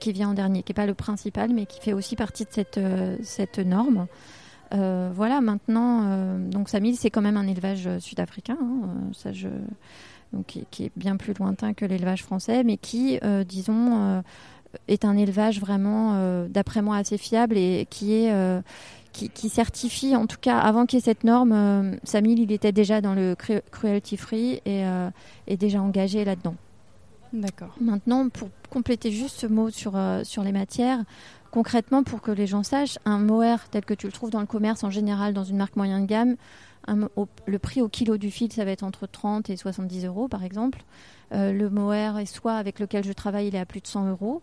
[0.00, 2.50] qui vient en dernier, qui n'est pas le principal, mais qui fait aussi partie de
[2.50, 2.80] cette,
[3.22, 4.06] cette norme.
[4.74, 9.32] Euh, voilà, maintenant, euh, donc Samil, c'est quand même un élevage euh, sud-africain, hein, ça
[9.32, 9.48] je,
[10.32, 14.22] donc, qui, est bien plus lointain que l'élevage français, mais qui, disons,
[14.88, 18.62] est un élevage vraiment, d'après moi, assez fiable et qui est
[19.12, 23.00] qui, certifie, en tout cas, avant qu'il y ait cette norme, Samil, il était déjà
[23.00, 23.36] dans le
[23.70, 24.82] cruelty free et
[25.46, 26.56] est déjà engagé là-dedans.
[27.32, 27.74] D'accord.
[27.80, 31.04] Maintenant, pour compléter juste ce mot sur, sur les matières,
[31.56, 34.46] concrètement, pour que les gens sachent, un mohair tel que tu le trouves dans le
[34.46, 36.36] commerce en général, dans une marque moyenne de gamme,
[36.86, 40.44] le prix au kilo du fil, ça va être entre 30 et 70 euros par
[40.44, 40.84] exemple.
[41.32, 44.10] Euh, le mohair et soit avec lequel je travaille, il est à plus de 100
[44.10, 44.42] euros.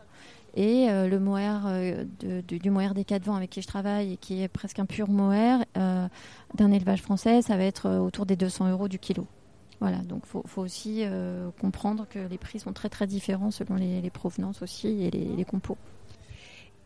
[0.55, 2.03] Et euh, le mohair euh,
[2.47, 5.07] du mohair des quatre vents avec qui je travaille et qui est presque un pur
[5.07, 9.27] mohair d'un élevage français, ça va être autour des 200 euros du kilo.
[9.81, 11.03] Voilà, donc il faut, aussi
[11.61, 15.77] comprendre que les prix sont très très différents selon les, provenances aussi et les compos.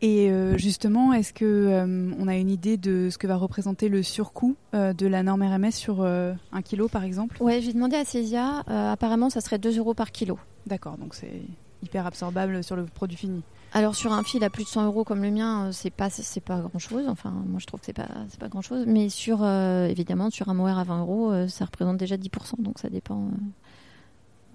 [0.00, 3.88] Et euh, justement, est-ce que euh, on a une idée de ce que va représenter
[3.88, 7.42] le surcoût euh, de la norme RMS sur un kilo, par exemple?
[7.42, 8.62] Ouais, j'ai demandé à Césia.
[8.66, 10.38] apparemment, ça serait 2 euros par kilo.
[10.66, 11.42] D'accord, donc c'est
[11.82, 13.42] hyper absorbable sur le produit fini.
[13.72, 16.40] Alors sur un fil à plus de 100 euros comme le mien, c'est pas c'est
[16.40, 17.06] pas grand chose.
[17.06, 18.84] Enfin, moi je trouve que c'est pas c'est pas grand chose.
[18.86, 22.62] Mais sur évidemment sur un mohair à 20 euros, ça représente déjà 10%.
[22.62, 23.28] Donc ça dépend.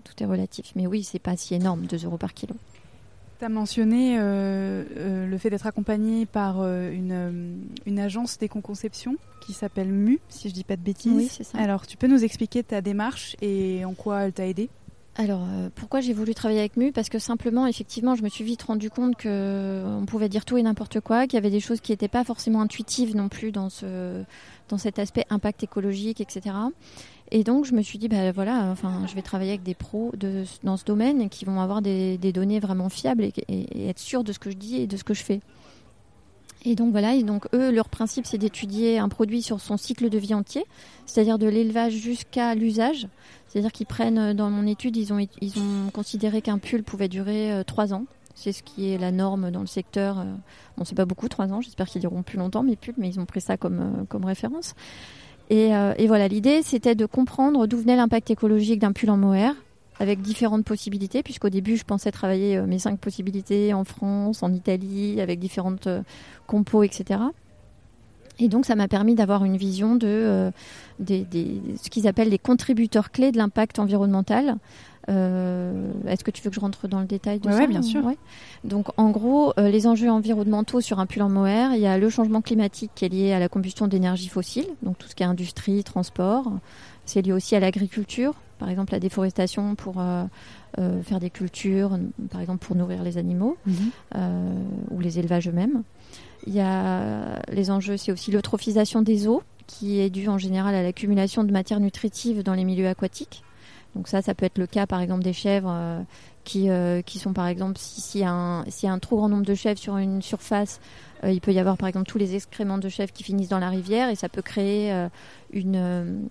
[0.04, 0.74] tout est relatif.
[0.76, 2.56] Mais oui, c'est pas si énorme, 2 euros par kilo.
[3.44, 9.18] Tu as mentionné euh, euh, le fait d'être accompagné par euh, une, une, agence d'éco-conception
[9.46, 11.12] qui s'appelle MU, si je dis pas de bêtises.
[11.12, 11.58] Oui, c'est ça.
[11.58, 14.70] Alors, tu peux nous expliquer ta démarche et en quoi elle t'a aidé?
[15.16, 16.94] Alors, pourquoi j'ai voulu travailler avec MU?
[16.94, 20.64] Parce que simplement, effectivement, je me suis vite rendu compte qu'on pouvait dire tout et
[20.64, 23.70] n'importe quoi, qu'il y avait des choses qui n'étaient pas forcément intuitives non plus dans,
[23.70, 24.24] ce,
[24.70, 26.56] dans cet aspect impact écologique, etc.
[27.36, 30.12] Et donc, je me suis dit, bah voilà, enfin, je vais travailler avec des pros
[30.62, 34.38] dans ce domaine qui vont avoir des, données vraiment fiables et, être sûr de ce
[34.38, 35.42] que je dis et de ce que je fais.
[36.64, 40.10] Et donc voilà, et donc eux, leur principe, c'est d'étudier un produit sur son cycle
[40.10, 40.64] de vie entier,
[41.08, 43.08] c'est-à-dire de l'élevage jusqu'à l'usage.
[43.48, 47.10] C'est-à-dire qu'ils prennent, euh, dans mon étude, ils ont, ils ont considéré qu'un pull pouvait
[47.10, 48.06] durer euh, trois ans.
[48.36, 50.20] C'est ce qui est la norme dans le secteur.
[50.20, 50.24] Euh,
[50.78, 51.62] bon, c'est pas beaucoup, trois ans.
[51.62, 54.76] J'espère qu'ils iront plus longtemps, mes pulls, mais ils ont pris ça comme, comme référence.
[55.54, 59.56] Euh, et, voilà, l'idée, c'était de comprendre d'où venait l'impact écologique d'un pull en mohair,
[60.00, 64.54] avec différentes possibilités, puisqu'au début, je pensais travailler euh, mes cinq possibilités en France, en
[64.54, 66.02] Italie, avec différentes euh,
[66.48, 67.20] compos, etc.
[68.40, 70.52] Et donc, ça m'a permis d'avoir une vision de,
[71.08, 74.58] ce qu'ils appellent les contributeurs clés de l'impact environnemental,
[75.10, 77.82] euh, est-ce que tu veux que je rentre dans le détail de ça Oui, bien
[77.82, 78.04] sûr.
[78.64, 81.98] Donc, en gros, euh, les enjeux environnementaux sur un pull en mohair, il y a
[81.98, 85.24] le changement climatique qui est lié à la combustion d'énergie fossile, donc tout ce qui
[85.24, 86.52] est industrie, transport.
[87.06, 90.26] C'est lié aussi à l'agriculture, par exemple la déforestation pour euh,
[91.04, 92.00] faire des cultures,
[92.32, 93.92] par exemple pour nourrir les animaux mhm.
[94.92, 95.84] ou les élevages eux-mêmes.
[96.48, 100.76] Il y a les enjeux, c'est aussi l'eutrophisation des eaux, qui est due en général
[100.76, 103.44] à l'accumulation de matières nutritives dans les milieux aquatiques.
[103.96, 106.02] Donc ça, ça peut être le cas par exemple des chèvres euh,
[106.44, 109.30] qui, euh, qui sont par exemple, s'il y, a un, y a un trop grand
[109.30, 110.80] nombre de chèvres sur une surface,
[111.24, 113.60] euh, il peut y avoir par exemple tous les excréments de chèvres qui finissent dans
[113.60, 114.92] la rivière et ça peut créer
[115.52, 116.28] une,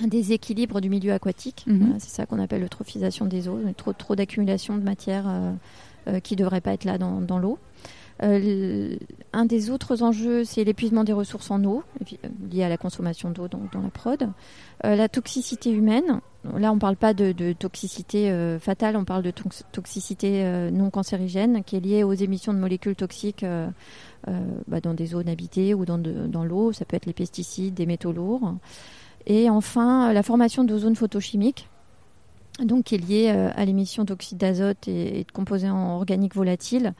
[0.00, 1.64] un déséquilibre du milieu aquatique.
[1.66, 1.96] Mhm.
[1.98, 5.24] c'est ça qu'on appelle l'eutrophisation des eaux, trop, trop d'accumulation de matière
[6.22, 7.58] qui ne devrait pas être là dans, dans l'eau.
[8.22, 11.82] Un des autres enjeux, c'est l'épuisement des ressources en eau,
[12.50, 14.28] lié à la consommation d'eau dans, la prod.
[14.84, 16.20] la toxicité humaine,
[16.58, 19.32] Là, on ne parle pas de, toxicité euh, fatale, on parle de
[19.70, 23.68] toxicité euh, non cancérigène qui est liée aux émissions de molécules toxiques euh,
[24.66, 26.72] bah, dans des zones habitées ou dans, dans l'eau.
[26.72, 28.54] Ça peut être les pesticides, des métaux lourds.
[29.26, 31.68] Et enfin, la formation d'ozone photochimique,
[32.60, 36.92] donc qui est liée à l'émission d'oxyde d'azote et, de composés organiques volatiles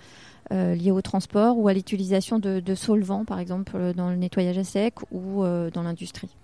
[0.53, 4.95] liées au transport ou à l'utilisation de, solvants, par exemple dans le nettoyage à sec
[5.11, 6.37] ou dans l'industrie.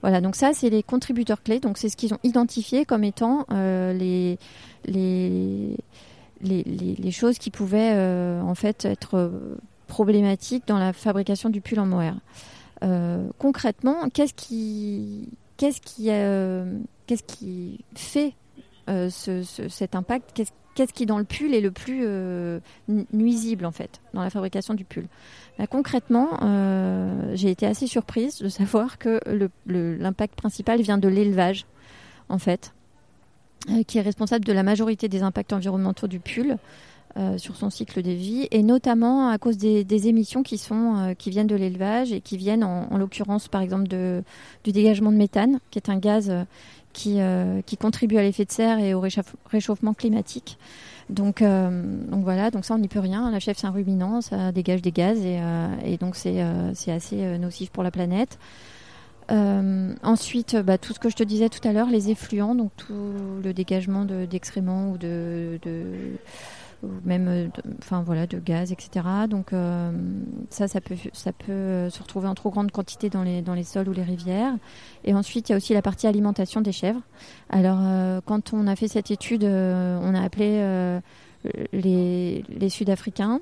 [0.00, 1.58] Voilà, donc ça, c'est les contributeurs clés.
[1.58, 4.38] Donc c'est ce qu'ils ont identifié comme étant les,
[4.84, 5.76] les,
[6.40, 7.94] les, les, choses qui pouvaient
[8.40, 9.30] en fait être
[9.86, 12.16] problématiques dans la fabrication du pull en mohair.
[13.38, 16.10] concrètement, qu'est-ce qui, qu'est-ce qui,
[17.06, 18.34] qu'est-ce qui fait
[18.88, 20.42] euh, cet impact?
[20.78, 22.60] Qu'est-ce qui dans le pull est le plus euh,
[23.12, 25.08] nuisible en fait dans la fabrication du pull
[25.58, 29.20] bah, Concrètement, euh, j'ai été assez surprise de savoir que
[29.66, 31.66] l'impact principal vient de l'élevage
[32.28, 32.74] en fait,
[33.88, 36.58] qui est responsable de la majorité des impacts environnementaux du pull.
[37.38, 41.48] sur son cycle de vie et notamment à cause des, émissions qui sont qui viennent
[41.48, 44.22] de l'élevage et qui viennent en, l'occurrence par exemple de,
[44.62, 46.30] du dégagement de méthane qui est un gaz
[46.92, 49.02] qui, euh, qui contribuent à l'effet de serre et au
[49.50, 50.58] réchauffement climatique.
[51.10, 51.70] Donc, euh,
[52.10, 53.30] donc voilà, donc ça on n'y peut rien.
[53.30, 56.40] La chef c'est un ruminant, ça dégage des gaz et, euh, donc c'est
[56.90, 58.38] assez nocif pour la planète.
[59.30, 63.12] ensuite, bah, tout ce que je te disais tout à l'heure, les effluents, donc tout
[63.42, 65.58] le dégagement d'excréments ou de,
[66.82, 69.90] ou même euh, enfin voilà de gaz etc donc euh,
[70.50, 73.64] ça ça peut ça peut se retrouver en trop grande quantité dans les dans les
[73.64, 74.54] sols ou les rivières
[75.04, 77.02] et ensuite il y a aussi la partie alimentation des chèvres
[77.50, 81.00] alors euh, quand on a fait cette étude on a appelé
[81.72, 83.40] les, les sud-africains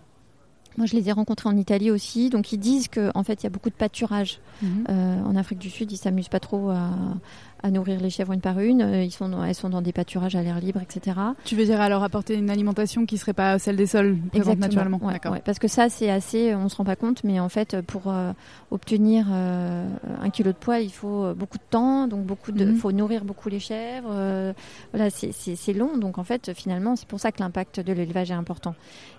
[0.76, 2.28] moi, je les ai rencontrés en Italie aussi.
[2.28, 4.40] Donc, ils disent qu'en en fait, il y a beaucoup de pâturage.
[4.60, 4.84] Mhm.
[5.24, 6.90] en Afrique du Sud, ils s'amusent pas trop à,
[7.62, 8.82] à nourrir les chèvres une par une.
[8.82, 11.16] Euh, ils sont, elles sont dans des pâturages à l'air libre, etc.
[11.44, 15.00] Tu veux dire alors apporter une alimentation qui serait pas celle des sols présente naturellement
[15.02, 18.02] ouais, Parce que ça, c'est assez, on se rend pas compte, mais en fait, pour
[18.06, 18.32] euh,
[18.70, 19.88] obtenir euh,
[20.22, 22.76] un kilo de poids, il faut beaucoup de temps, donc beaucoup de, mhm.
[22.76, 24.54] faut nourrir beaucoup les chèvres.
[24.92, 28.34] voilà, c'est long, donc en fait, finalement, c'est pour ça que l'impact de l'élevage est
[28.34, 28.74] important.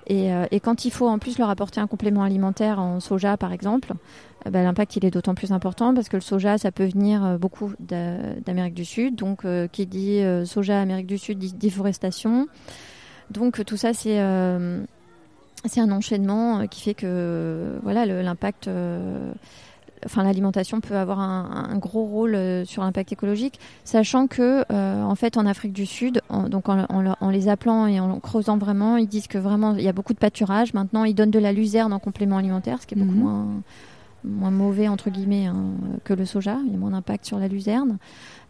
[0.08, 3.52] Et, et, quand il faut en plus leur apporter un complément alimentaire en soja, par
[3.52, 3.94] exemple,
[4.37, 7.24] euh, bah, l'impact il est d'autant plus important parce que le soja, ça peut venir
[7.26, 9.16] euh, beaucoup d'Amérique du Sud.
[9.16, 12.48] Donc, euh, qui dit soja Amérique du Sud dit déforestation.
[13.32, 14.20] Donc, tout ça, c'est
[15.66, 18.70] c'est un enchaînement qui fait que voilà l'impact.
[20.06, 25.46] Enfin, l'alimentation peut avoir un, gros rôle sur l'impact écologique, sachant que, en fait, en
[25.46, 29.40] Afrique du Sud, en, donc en, les appelant et en creusant vraiment, ils disent que
[29.40, 30.74] vraiment il y a beaucoup de pâturage.
[30.74, 33.24] Maintenant, ils donnent de la luzerne en complément alimentaire, ce qui est beaucoup mhm.
[33.24, 33.48] moins
[34.24, 36.58] moins mauvais entre guillemets hein, que le soja.
[36.66, 37.98] Il y a moins d'impact sur la luzerne.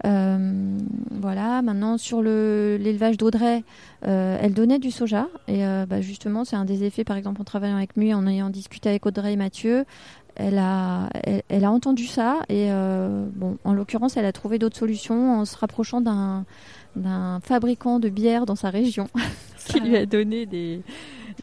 [0.06, 0.78] Euh,
[1.12, 1.62] voilà.
[1.62, 3.64] Maintenant sur l'élevage d'Audrey,
[4.06, 7.04] euh, elle donnait du soja et euh, bah, justement c'est un des effets.
[7.04, 9.86] Par exemple en travaillant avec lui, en ayant discuté avec Audrey et Mathieu,
[10.36, 11.10] elle a,
[11.50, 15.58] elle, a entendu ça et bon, en l'occurrence, elle a trouvé d'autres solutions en se
[15.58, 16.46] rapprochant d'un
[16.96, 19.08] d'un fabricant de bière dans sa région
[19.68, 20.82] qui lui a donné des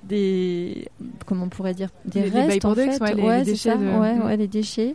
[0.08, 0.88] des
[1.26, 3.00] comment on pourrait dire des restes en fait.
[3.00, 3.84] ouais, les, déchets de...
[3.84, 4.94] ouais, ouais, les déchets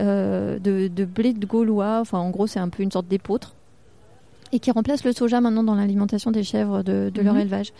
[0.00, 1.98] euh, de, de, blé de gaulois.
[2.00, 3.54] Enfin en gros c'est un peu une sorte d'épeautre
[4.52, 7.40] et qui remplace le soja maintenant dans l'alimentation des chèvres de, de leur mhm.
[7.40, 7.72] élevage.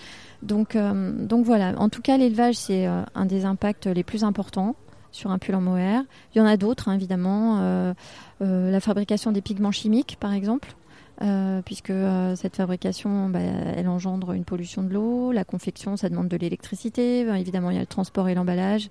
[0.43, 1.75] Donc euh, donc voilà.
[1.79, 4.77] En tout cas l'élevage c'est euh, un des impacts les plus importants
[5.11, 6.03] sur un pull en mohair.
[6.35, 7.95] Il y en a d'autres hein, évidemment
[8.41, 10.75] la fabrication des pigments chimiques par exemple
[11.21, 15.33] euh, puisque euh, cette fabrication, bah, elle engendre une pollution de l'eau.
[15.33, 17.21] La confection, ça demande de l'électricité.
[17.21, 18.89] évidemment, il y a le transport et l'emballage.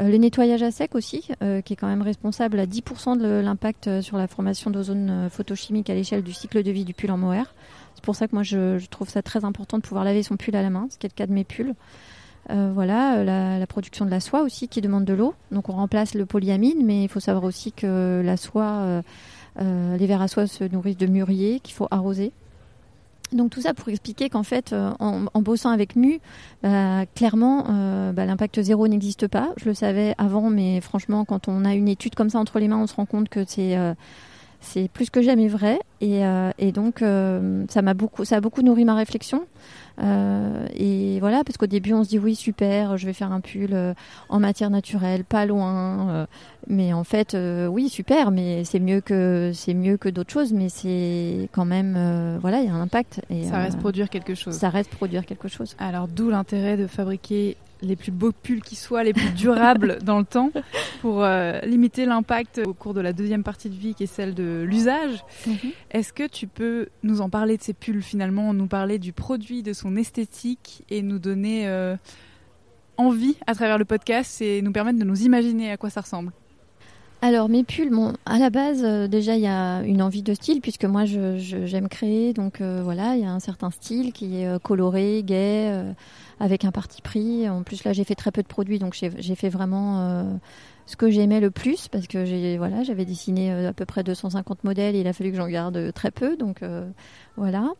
[0.00, 1.28] Euh, le nettoyage à sec aussi,
[1.64, 5.94] qui est quand même responsable à 10% de l'impact sur la formation d'ozone photochimique à
[5.94, 7.54] l'échelle du cycle de vie du pull en mohair.
[7.94, 10.36] C'est pour ça que moi, je, je, trouve ça très important de pouvoir laver son
[10.36, 11.74] pull à la main, ce qui est le cas de mes pulls.
[12.48, 15.34] voilà, la, la, production de la soie aussi qui demande de l'eau.
[15.52, 19.02] Donc on remplace le polyamide, mais il faut savoir aussi que la soie
[19.62, 22.32] euh, les vers à soie se nourrissent de mûrier qu'il faut arroser.
[23.32, 26.20] Donc tout ça pour expliquer qu'en fait, euh, en, bossant avec Mu,
[26.62, 29.50] bah, clairement, euh, bah, l'impact zéro n'existe pas.
[29.56, 32.66] Je le savais avant, mais franchement, quand on a une étude comme ça entre les
[32.66, 33.76] mains, on se rend compte que c'est
[34.60, 35.78] c'est plus que jamais vrai.
[36.00, 36.22] Et,
[36.58, 39.46] et donc ça m'a beaucoup, ça a beaucoup nourri ma réflexion.
[40.02, 43.40] Euh, et voilà, parce qu'au début, on se dit oui, super, je vais faire un
[43.40, 43.94] pull euh,
[44.28, 46.10] en matière naturelle, pas loin.
[46.10, 46.26] Euh,
[46.68, 47.36] mais en fait,
[47.68, 52.38] oui, super, mais c'est mieux que c'est mieux que d'autres choses, mais c'est quand même,
[52.40, 53.20] voilà, il y a un impact.
[53.30, 54.54] Et, ça reste produire quelque chose.
[54.54, 55.74] Ça reste produire quelque chose.
[55.78, 60.18] Alors d'où l'intérêt de fabriquer les plus beaux pulls qui soient, les plus durables dans
[60.18, 60.50] le temps,
[61.00, 64.34] pour euh, limiter l'impact au cours de la deuxième partie de vie qui est celle
[64.34, 65.24] de l'usage.
[65.46, 65.56] Mhm.
[65.90, 69.62] Est-ce que tu peux nous en parler de ces pulls finalement, nous parler du produit,
[69.62, 71.96] de son esthétique et nous donner euh,
[72.96, 76.32] envie à travers le podcast et nous permettre de nous imaginer à quoi ça ressemble?
[77.22, 80.32] Alors mes pulls, bon, à la base euh, déjà il y a une envie de
[80.32, 84.40] style puisque moi j'aime créer donc euh, voilà il y a un certain style qui
[84.40, 85.84] est euh, coloré, gai,
[86.40, 87.48] avec un parti pris.
[87.48, 90.38] En plus là j'ai fait très peu de produits donc j'ai, fait vraiment
[90.86, 94.64] ce que j'aimais le plus parce que j'ai voilà j'avais dessiné à peu près 250
[94.64, 96.62] modèles et il a fallu que j'en garde très peu donc
[97.36, 97.72] voilà.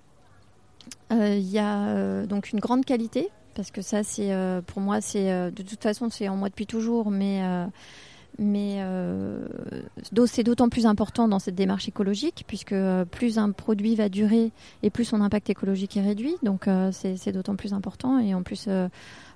[1.10, 4.32] Il y a donc une grande qualité parce que ça c'est
[4.66, 7.42] pour moi c'est de toute façon c'est en moi depuis toujours mais
[8.38, 9.46] mais euh,
[10.26, 14.52] c'est d'autant plus important dans cette démarche écologique, puisque euh, plus un produit va durer
[14.82, 16.36] et plus son impact écologique est réduit.
[16.42, 18.18] Donc euh, c'est d'autant plus important.
[18.18, 18.68] Et en plus,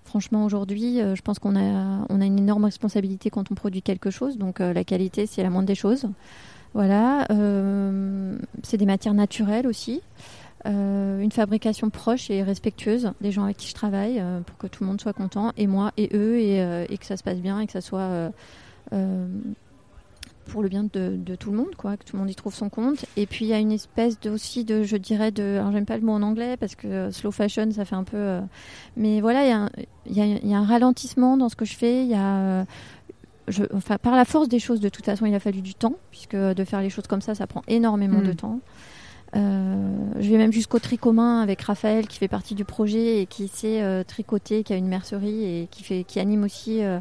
[0.05, 4.11] franchement, aujourd'hui, je pense qu'on a, on a une énorme responsabilité quand on produit quelque
[4.11, 4.39] chose.
[4.39, 6.07] Donc la qualité, c'est la moindre des choses.
[6.73, 7.27] Voilà.
[8.63, 10.01] c'est des matières naturelles aussi.
[10.65, 14.89] une fabrication proche et respectueuse des gens avec qui je travaille pour que tout le
[14.89, 17.73] monde soit content, et moi et eux, et, que ça se passe bien et que
[17.73, 18.31] ça soit
[20.47, 22.69] pour le bien de, tout le monde, quoi, que tout le monde y trouve son
[22.69, 23.05] compte.
[23.17, 25.87] Et puis il y a une espèce de, aussi de, je dirais, de, alors j'aime
[25.87, 28.41] pas le mot en anglais parce que slow fashion, ça fait un peu, euh,
[28.97, 29.69] mais voilà,
[30.07, 32.05] il y, y, y, a un ralentissement dans ce que je fais.
[32.05, 32.67] Il y a,
[33.49, 35.95] je, enfin, par la force des choses, de toute façon, il a fallu du temps
[36.11, 38.37] puisque de faire les choses comme ça, ça prend énormément de mm.
[38.37, 38.61] temps.
[39.37, 39.75] Euh,
[40.21, 43.49] je vais même jusqu'au tri commun avec Raphaël qui fait partie du projet et qui
[43.49, 47.01] sait euh, tricoter, qui a une mercerie et qui, fait, qui anime aussi euh,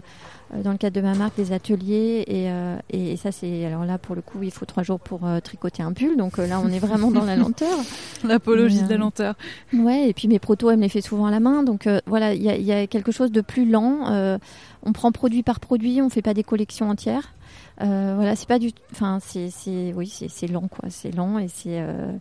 [0.63, 2.23] dans le cadre de ma marque des ateliers.
[2.27, 2.49] Et,
[2.95, 3.65] et, ça, c'est.
[3.65, 6.15] Alors là, pour le coup, il faut trois jours pour tricoter un pull.
[6.15, 7.77] Donc là, on est vraiment dans la lenteur.
[8.23, 9.35] L'apologie de la lenteur.
[9.73, 11.63] Ouais, et puis mes protos, elle me les fait souvent à la main.
[11.63, 14.39] Donc voilà, il y, y, a quelque chose de plus lent.
[14.83, 17.33] on prend produit par produit, on fait pas des collections entières.
[17.81, 21.81] Euh, voilà, c'est pas du, enfin c'est, oui, c'est lent quoi, c'est lent et c'est
[21.81, 22.11] euh,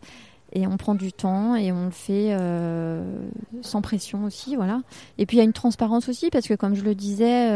[0.53, 3.03] et on prend du temps et on le fait euh,
[3.61, 4.83] sans pression aussi, voilà.
[5.19, 7.49] Et puis il y a une transparence aussi parce que comme je le disais,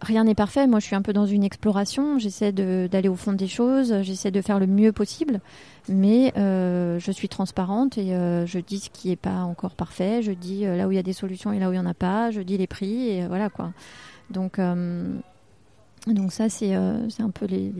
[0.00, 0.66] rien n'est parfait.
[0.66, 2.18] Moi, je suis un peu dans une exploration.
[2.18, 4.02] J'essaie d'aller au fond des choses.
[4.02, 5.40] J'essaie de faire le mieux possible.
[5.88, 8.08] Mais je suis transparente et
[8.46, 10.20] je dis ce qui n'est pas encore parfait.
[10.20, 11.86] Je dis là où il y a des solutions et là où il n'y en
[11.86, 12.32] a pas.
[12.32, 13.72] Je dis les prix et voilà quoi.
[14.30, 14.58] Donc,
[16.12, 17.72] donc ça, c'est euh, un peu les,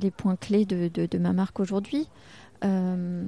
[0.00, 2.08] les, points clés de, de, ma marque aujourd'hui.
[2.64, 3.22] Euh,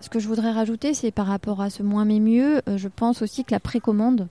[0.00, 2.88] ce que je voudrais rajouter, c'est par rapport à ce moins mais mieux, euh, je
[2.88, 4.28] pense aussi que la précommande,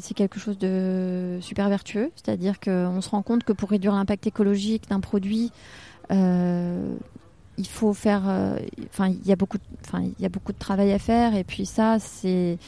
[0.00, 2.10] c'est quelque chose de super vertueux.
[2.14, 5.50] C'est-à-dire qu'on se rend compte que pour réduire l'impact écologique d'un produit,
[6.10, 8.24] il faut faire...
[8.90, 11.34] Enfin, il y a beaucoup de travail à faire.
[11.34, 12.58] Et puis ça, c'est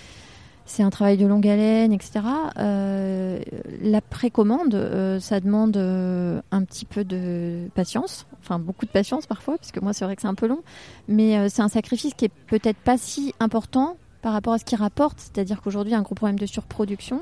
[0.66, 2.24] c'est un travail de longue haleine, etc.
[2.58, 3.38] Euh,
[3.82, 9.26] la précommande, euh, ça demande euh, un petit peu de patience, enfin beaucoup de patience
[9.26, 10.62] parfois, parce que moi c'est vrai que c'est un peu long,
[11.06, 14.78] mais c'est un sacrifice qui est peut-être pas si important par rapport à ce qu'il
[14.78, 17.20] rapporte, c'est-à-dire qu'aujourd'hui il y a un gros problème de surproduction,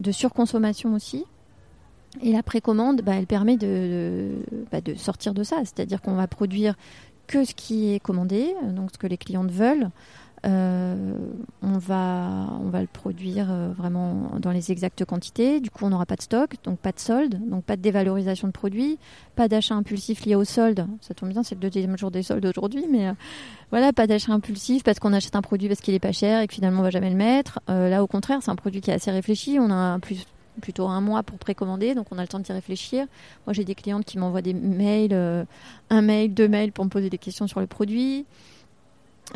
[0.00, 1.24] de surconsommation aussi.
[2.22, 4.30] Et la précommande, bah, elle permet de,
[4.70, 6.76] bah, de sortir de ça, c'est-à-dire qu'on va produire
[7.26, 9.90] que ce qui est commandé, donc ce que les clientes veulent.
[10.46, 11.16] Euh,
[11.62, 15.60] on, va, on va le produire euh, vraiment dans les exactes quantités.
[15.60, 18.48] Du coup, on n'aura pas de stock, donc pas de solde, donc pas de dévalorisation
[18.48, 18.98] de produits,
[19.36, 20.86] pas d'achat impulsif lié au solde.
[21.00, 23.12] Ça tombe bien, c'est le deuxième jour des soldes aujourd'hui, mais euh,
[23.70, 26.46] voilà, pas d'achat impulsif parce qu'on achète un produit parce qu'il est pas cher et
[26.46, 27.60] que finalement on va jamais le mettre.
[27.68, 29.58] là, au contraire, c'est un produit qui est assez réfléchi.
[29.60, 30.26] On a plus
[30.60, 33.06] plutôt un mois pour précommander, donc on a le temps d'y réfléchir.
[33.44, 35.46] Moi, j'ai des clientes qui m'envoient des mails,
[35.90, 38.24] un mail, deux mails pour me poser des questions sur le produit.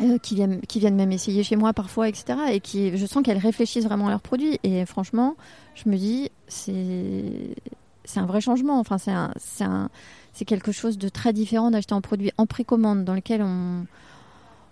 [0.01, 2.37] Euh, qui, viennent, qui viennent même essayer chez moi parfois, etc.
[2.53, 4.59] Et qui, je sens qu'elles réfléchissent vraiment à leurs produits.
[4.63, 5.35] Et franchement,
[5.75, 7.25] je me dis, c'est,
[8.05, 8.79] c'est un vrai changement.
[8.79, 9.11] Enfin, c'est,
[10.31, 13.85] c'est quelque chose de très différent d'acheter un produit en précommande dans lequel on,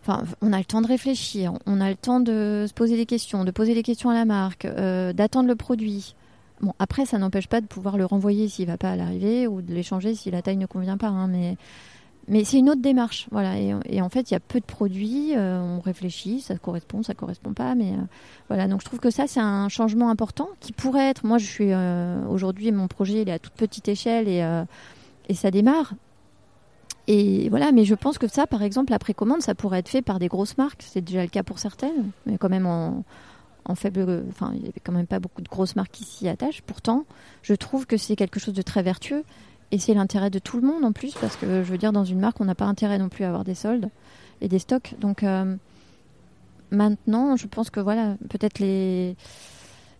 [0.01, 3.05] enfin, on a le temps de réfléchir, on a le temps de se poser des
[3.05, 6.15] questions, de poser des questions à la marque, euh, d'attendre le produit.
[6.61, 9.47] Bon, après, ça n'empêche pas de pouvoir le renvoyer s'il ne va pas à l'arrivée
[9.47, 11.07] ou de l'échanger si la taille ne convient pas.
[11.07, 11.57] Hein, mais
[12.29, 13.57] mais c'est une autre démarche, voilà.
[13.57, 17.13] Et, en fait, il y a peu de produits, euh, on réfléchit, ça correspond, ça
[17.13, 18.01] correspond pas, mais euh,
[18.49, 18.67] voilà.
[18.67, 21.25] Donc je trouve que ça, c'est un changement important qui pourrait être.
[21.25, 24.45] Moi, je suis euh, aujourd'hui, mon projet, il est à toute petite échelle et,
[25.29, 25.93] et ça démarre.
[27.09, 30.01] Et voilà, mais je pense que ça, par exemple, la précommande, ça pourrait être fait
[30.01, 30.83] par des grosses marques.
[30.85, 33.05] C'est déjà le cas pour certaines, mais quand même en,
[33.63, 34.25] en faible.
[34.29, 36.61] Enfin, il n'y avait quand même pas beaucoup de grosses marques qui s'y attachent.
[36.63, 37.05] Pourtant,
[37.41, 39.23] je trouve que c'est quelque chose de très vertueux
[39.71, 42.05] et c'est l'intérêt de tout le monde en plus, parce que je veux dire, dans
[42.05, 43.89] une marque, on n'a pas intérêt non plus à avoir des soldes
[44.39, 44.95] et des stocks.
[44.99, 45.55] Donc euh,
[46.71, 49.15] maintenant, je pense que voilà, peut-être les.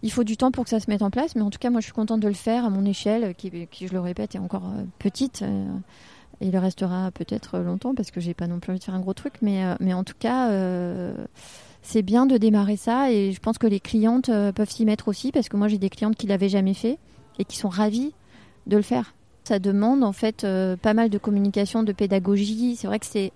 [0.04, 1.70] Il faut du temps pour que ça se mette en place, mais en tout cas,
[1.70, 4.36] moi, je suis contente de le faire à mon échelle, qui, qui je le répète,
[4.36, 5.42] est encore euh, petite.
[5.42, 5.66] Euh,
[6.40, 9.00] et il restera peut-être longtemps parce que j'ai pas non plus envie de faire un
[9.00, 10.52] gros truc, mais, mais en tout cas,
[11.82, 15.32] c'est bien de démarrer ça et je pense que les clientes peuvent s'y mettre aussi
[15.32, 17.00] parce que moi j'ai des clientes qui l'avaient jamais fait
[17.40, 18.14] et qui sont ravies
[18.68, 19.16] de le faire.
[19.48, 20.46] Ça demande en fait
[20.82, 22.76] pas mal de communication, de pédagogie.
[22.76, 23.32] C'est vrai que c'est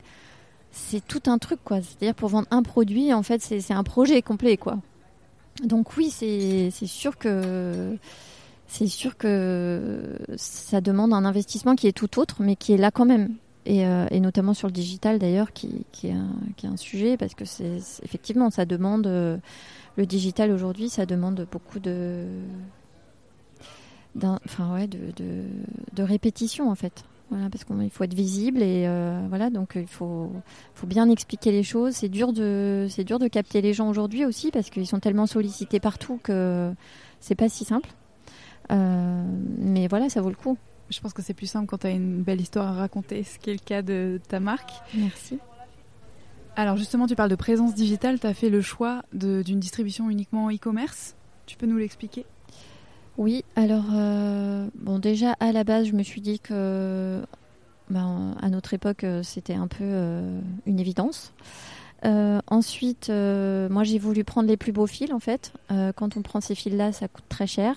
[0.71, 1.77] c'est tout un truc quoi.
[1.81, 4.77] C'est-à-dire pour vendre un produit, en fait, c'est un projet complet quoi.
[5.63, 7.97] Donc oui, c'est sûr que
[8.67, 12.91] c'est sûr que ça demande un investissement qui est tout autre, mais qui est là
[12.91, 13.35] quand même.
[13.65, 17.77] Et, euh, notamment sur le digital d'ailleurs, qui, qui, est un, sujet, parce que c'est
[18.03, 19.37] effectivement, ça demande, euh,
[19.97, 22.25] le digital aujourd'hui, ça demande beaucoup de,
[24.45, 24.99] enfin ouais, de,
[25.93, 27.03] de, répétition en fait.
[27.29, 30.29] Voilà, parce qu'il faut être visible et euh, voilà, donc il faut,
[30.75, 31.93] faut bien expliquer les choses.
[31.93, 35.27] C'est dur de, c'est dur de capter les gens aujourd'hui aussi parce qu'ils sont tellement
[35.27, 36.73] sollicités partout que
[37.21, 37.89] c'est pas si simple.
[38.71, 39.23] Euh,
[39.57, 40.57] mais voilà, ça vaut le coup.
[40.89, 43.39] Je pense que c'est plus simple quand tu as une belle histoire à raconter, ce
[43.39, 44.71] qui est le cas de ta marque.
[44.93, 45.39] Merci.
[46.57, 50.51] Alors justement, tu parles de présence digitale, tu as fait le choix d'une distribution uniquement
[50.51, 51.15] e-commerce.
[51.45, 52.25] Tu peux nous l'expliquer?
[53.17, 57.21] Oui, alors euh, bon déjà à la base, je me suis dit que
[57.89, 59.83] ben, à notre époque, euh, c'était un peu
[60.65, 61.33] une évidence.
[62.03, 65.53] ensuite, moi j'ai voulu prendre les plus beaux fils en fait.
[65.95, 67.75] quand on prend ces fils-là, ça coûte très cher.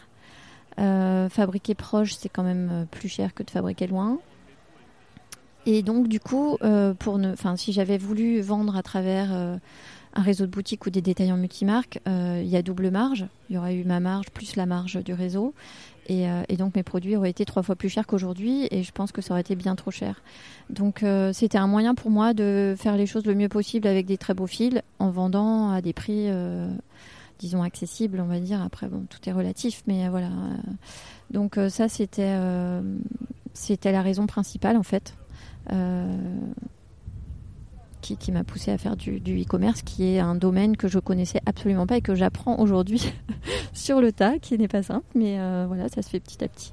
[0.80, 4.18] Euh, fabriquer proche, c'est quand même euh, plus cher que de fabriquer loin.
[5.66, 9.58] Et donc, du coup, euh, pour ne, si j'avais voulu vendre à travers
[10.14, 13.26] un réseau de boutiques ou des détaillants multimarques, il y a double marge.
[13.50, 15.54] Il y aurait eu ma marge plus la marge du réseau.
[16.08, 19.22] Et, donc mes produits auraient été trois fois plus chers qu'aujourd'hui et je pense que
[19.22, 20.22] ça aurait été bien trop cher.
[20.70, 24.18] Donc c'était un moyen pour moi de faire les choses le mieux possible avec des
[24.18, 26.28] très beaux fils en vendant à des prix
[27.38, 28.62] disons accessible, on va dire.
[28.62, 30.30] Après, bon, tout est relatif, mais euh, voilà.
[31.30, 32.80] Donc euh, ça, c'était euh,
[33.52, 35.14] c'était la raison principale en fait.
[38.04, 41.40] Qui, qui m'a poussé à faire du, e-commerce, qui est un domaine que je connaissais
[41.46, 43.12] absolument pas et que j'apprends aujourd'hui
[43.72, 46.72] sur le tas, qui n'est pas simple, mais voilà, ça se fait petit à petit.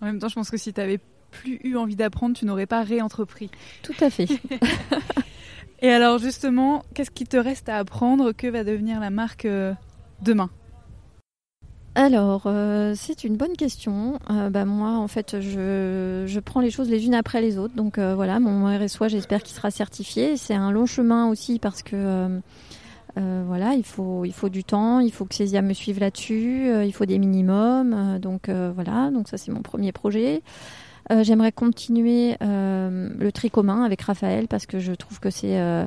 [0.00, 2.66] En même temps, je pense que si tu avais plus eu envie d'apprendre, tu n'aurais
[2.66, 3.50] pas réentrepris.
[3.82, 4.28] Tout à fait.
[5.82, 8.32] Et alors justement, qu'est-ce qui te reste à apprendre?
[8.32, 9.74] Que va devenir la marque euh,
[10.22, 10.50] demain?
[11.96, 14.18] Alors, euh, c'est une bonne question.
[14.30, 17.74] Euh, bah, moi, en fait, je, prends les choses les unes après les autres.
[17.74, 20.36] Donc voilà, mon RSO, j'espère qu'il sera certifié.
[20.36, 22.40] C'est un long chemin aussi parce que
[23.16, 26.92] voilà, il faut, il faut du temps, il faut que Césia me suive là-dessus, il
[26.92, 28.18] faut des minimums.
[28.20, 30.42] donc voilà, donc ça c'est mon premier projet.
[31.12, 35.60] Euh, j'aimerais continuer euh, le tri commun avec Raphaël parce que je trouve que c'est
[35.60, 35.84] euh,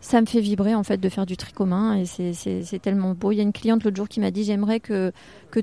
[0.00, 3.32] ça me fait vibrer en fait de faire du tri commun et c'est tellement beau.
[3.32, 5.12] Il y a une cliente l'autre jour qui m'a dit j'aimerais que,
[5.50, 5.60] que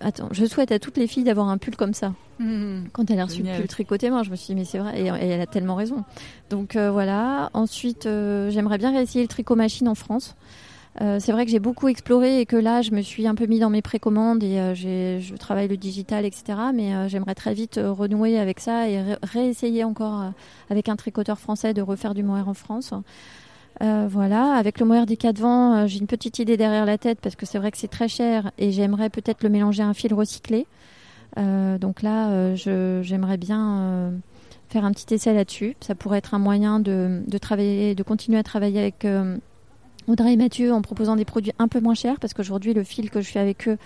[0.00, 2.12] attends, je souhaite à toutes les filles d'avoir un pull comme ça.
[2.38, 2.88] Mmh.
[2.92, 5.00] Quand elle a reçu le pull tricoté, moi je me suis dit mais c'est vrai
[5.00, 6.04] et, elle a tellement raison.
[6.50, 7.50] Donc voilà.
[7.54, 10.36] Ensuite j'aimerais bien réessayer le tricot machine en France.
[11.02, 13.46] Euh, c'est vrai que j'ai beaucoup exploré et que là, je me suis un peu
[13.46, 16.58] mis dans mes précommandes et euh, je travaille le digital, etc.
[16.74, 20.32] Mais euh, j'aimerais très vite renouer avec ça et réessayer encore
[20.70, 22.94] avec un tricoteur français de refaire du mohair en France.
[23.80, 27.36] Voilà, avec le mohair des quatre vents, j'ai une petite idée derrière la tête parce
[27.36, 30.14] que c'est vrai que c'est très cher et j'aimerais peut-être le mélanger à un fil
[30.14, 30.66] recyclé.
[31.36, 34.12] donc là, j'aimerais bien
[34.68, 35.76] faire un petit essai là-dessus.
[35.80, 39.06] Ça pourrait être un moyen de, de, travailler, de continuer à travailler avec
[40.08, 43.10] Audrey et Mathieu en proposant des produits un peu moins chers parce qu'aujourd'hui le fil
[43.10, 43.78] que je fais avec eux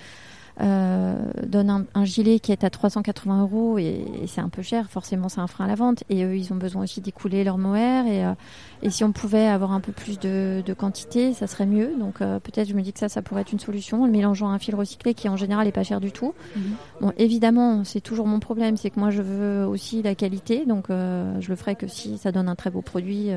[0.60, 1.14] euh,
[1.46, 4.90] donne un, gilet qui est à 380 euros et, c'est un peu cher.
[4.90, 6.04] Forcément, c'est un frein à la vente.
[6.08, 8.06] Et eux, ils ont besoin aussi d'écouler leur mohair.
[8.06, 8.34] Et, euh,
[8.82, 11.96] et, si on pouvait avoir un peu plus de, quantité, ça serait mieux.
[11.98, 14.04] Donc euh, peut-être, je me dis que ça, ça pourrait être une solution.
[14.04, 16.34] Le mélangeant un fil recyclé qui en général est pas cher du tout.
[16.56, 16.62] Mhm.
[17.00, 20.66] Bon, évidemment, c'est toujours mon problème, c'est que moi, je veux aussi la qualité.
[20.66, 23.30] Donc je le ferai que si ça donne un très beau produit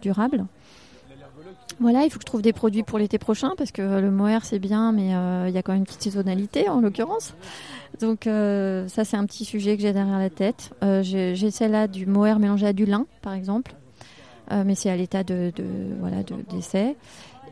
[0.00, 0.46] durable.
[1.80, 4.44] Voilà, il faut que je trouve des produits pour l'été prochain parce que le mohair
[4.44, 7.34] c'est bien, mais euh, il y a quand même une petite saisonnalité en l'occurrence.
[8.00, 10.70] Donc euh, ça c'est un petit sujet que j'ai derrière la tête.
[10.82, 13.74] Euh, j'ai celle-là du mohair mélangé à du lin par exemple,
[14.50, 16.96] mais c'est à l'état de, de, d'essai.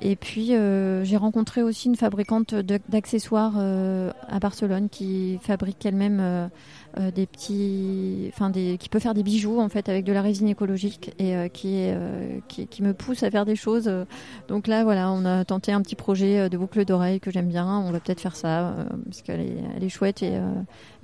[0.02, 0.52] Et puis
[1.02, 6.50] j'ai rencontré aussi une fabricante d'accessoires à Barcelone qui fabrique elle-même
[6.98, 10.22] euh, des petits, enfin des, qui peut faire des bijoux en fait avec de la
[10.22, 13.88] résine écologique et euh, euh, qui, qui, me pousse à faire des choses.
[14.48, 17.78] Donc là, voilà, on a tenté un petit projet de boucle d'oreille que j'aime bien.
[17.78, 18.74] On va peut-être faire ça
[19.04, 20.40] parce qu'elle est, elle chouette et,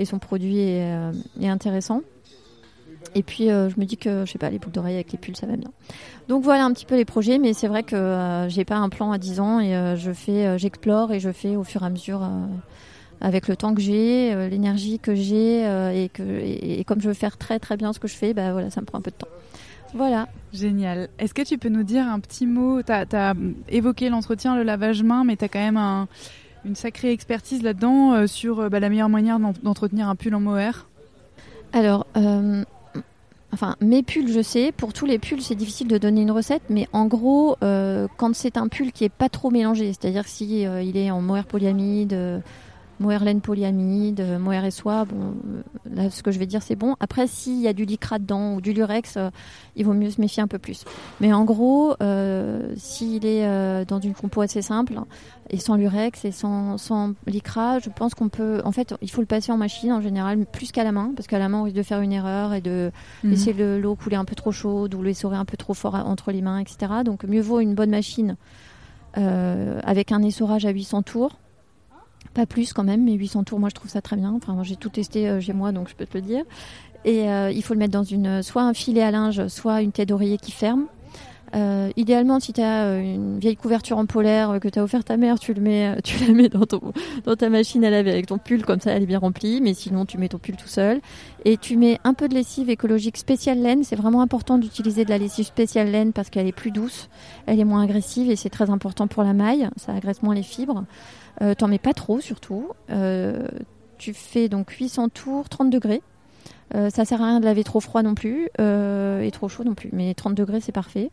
[0.00, 0.90] et son produit est,
[1.42, 2.02] intéressant.
[3.14, 5.36] Et puis je me dis que je sais pas les boucles d'oreilles avec les pulls
[5.36, 5.70] ça va bien.
[6.26, 9.12] Donc voilà un petit peu les projets, mais c'est vrai que j'ai pas un plan
[9.12, 12.22] à 10 ans et je fais, j'explore et je fais au fur et à mesure
[13.20, 17.08] avec le temps que j'ai, euh, l'énergie que j'ai euh, et que et, comme je
[17.08, 19.02] veux faire très très bien ce que je fais, bah voilà, ça me prend un
[19.02, 19.28] peu de temps.
[19.94, 20.28] Voilà.
[20.52, 21.08] Génial.
[21.18, 22.82] Est-ce que tu peux nous dire un petit mot?
[22.82, 23.34] Tu as,
[23.68, 26.06] évoqué l'entretien, le lavage main, mais tu as quand même
[26.64, 30.86] une sacrée expertise là-dedans euh, sur bah, la meilleure manière d'entretenir un pull en mohair?
[31.72, 32.06] Alors,
[33.52, 34.72] enfin, mes pulls, je sais.
[34.72, 38.56] Pour tous les pulls, c'est difficile de donner une recette, mais en gros, quand c'est
[38.56, 42.42] un pull qui est pas trop mélangé, c'est-à-dire si il est en mohair polyamide
[43.00, 45.34] laine polyamide, mohair et soie, bon,
[45.94, 46.96] là ce que je vais dire c'est bon.
[47.00, 49.30] Après s'il y a du lycra dedans ou du lurex, euh,
[49.74, 50.84] il vaut mieux se méfier un peu plus.
[51.20, 54.94] Mais en gros, euh, s'il est euh, dans une compo assez simple
[55.50, 59.20] et sans lurex et sans, sans lycra, je pense qu'on peut, en fait, il faut
[59.20, 61.62] le passer en machine en général plus qu'à la main parce qu'à la main on
[61.64, 62.90] risque de faire une erreur et de
[63.22, 63.30] mhm.
[63.30, 66.42] laisser l'eau couler un peu trop chaude ou l'essorer un peu trop fort entre les
[66.42, 66.92] mains, etc.
[67.04, 68.36] Donc mieux vaut une bonne machine
[69.14, 71.38] avec un essorage à 800 tours
[72.30, 74.32] pas plus quand même, mais 800 tours, moi je trouve ça très bien.
[74.32, 76.44] Enfin, j'ai tout testé euh, chez moi, donc je peux te le dire.
[77.04, 79.92] Et euh, il faut le mettre dans une, soit un filet à linge, soit une
[79.92, 80.86] tête d'oreiller qui ferme.
[81.54, 85.16] Euh, idéalement, si tu as une vieille couverture en polaire que tu as offert ta
[85.16, 85.60] mère, tu, la
[86.32, 89.60] mets dans, ta machine à laver avec ton pull, comme ça elle est bien remplie.
[89.60, 91.00] Mais sinon, tu mets ton pull tout seul.
[91.44, 93.84] Et tu mets un peu de lessive écologique spéciale laine.
[93.84, 97.08] C'est vraiment important d'utiliser de la lessive spéciale laine parce qu'elle est plus douce,
[97.46, 99.68] elle est moins agressive et c'est très important pour la maille.
[99.76, 100.84] Ça agresse moins les fibres.
[101.42, 102.70] Euh, T'en mets pas trop surtout.
[102.90, 103.46] Euh,
[103.98, 106.02] tu fais donc 800 tours, 30 degrés.
[106.74, 109.62] Euh, ça sert à rien de laver trop froid non plus euh, et trop chaud
[109.62, 111.10] non plus, mais 30 degrés c'est parfait.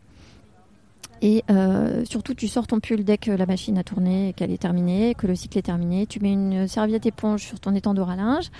[1.22, 4.60] Et euh, surtout, tu sors ton pull dès que la machine a tourné, qu'elle est
[4.60, 6.06] terminée, que le cycle est terminé.
[6.06, 8.50] Tu mets une serviette éponge sur ton étendard à linge.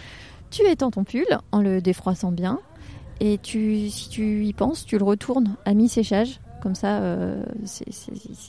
[0.50, 2.60] Tu étends ton pull en le défroissant bien.
[3.20, 6.40] Et tu, si tu y penses, tu le retournes à mi-séchage.
[6.62, 7.00] Comme ça,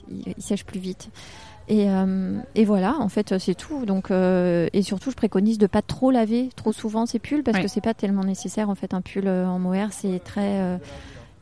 [0.07, 1.09] il sèche plus vite.
[1.71, 3.85] Euh, et, voilà, en fait, c'est tout.
[3.85, 7.59] Donc, euh, et surtout, je préconise de pas trop laver trop souvent ces pulls parce
[7.59, 8.69] que c'est pas tellement nécessaire.
[8.69, 10.79] En fait, un pull euh, en mohair, c'est très,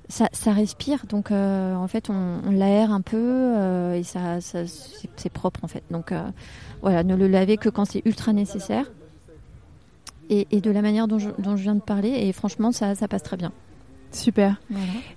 [0.09, 1.05] ça, respire.
[1.07, 5.83] Donc, en fait, on, l'aère un peu et ça, c'est propre en fait.
[5.91, 6.13] Donc,
[6.81, 8.91] voilà, ne le laver que quand c'est ultra nécessaire.
[10.29, 13.37] Et, de la manière dont je, viens de parler, et franchement, ça, ça passe très
[13.37, 13.51] bien.
[14.11, 14.59] Super.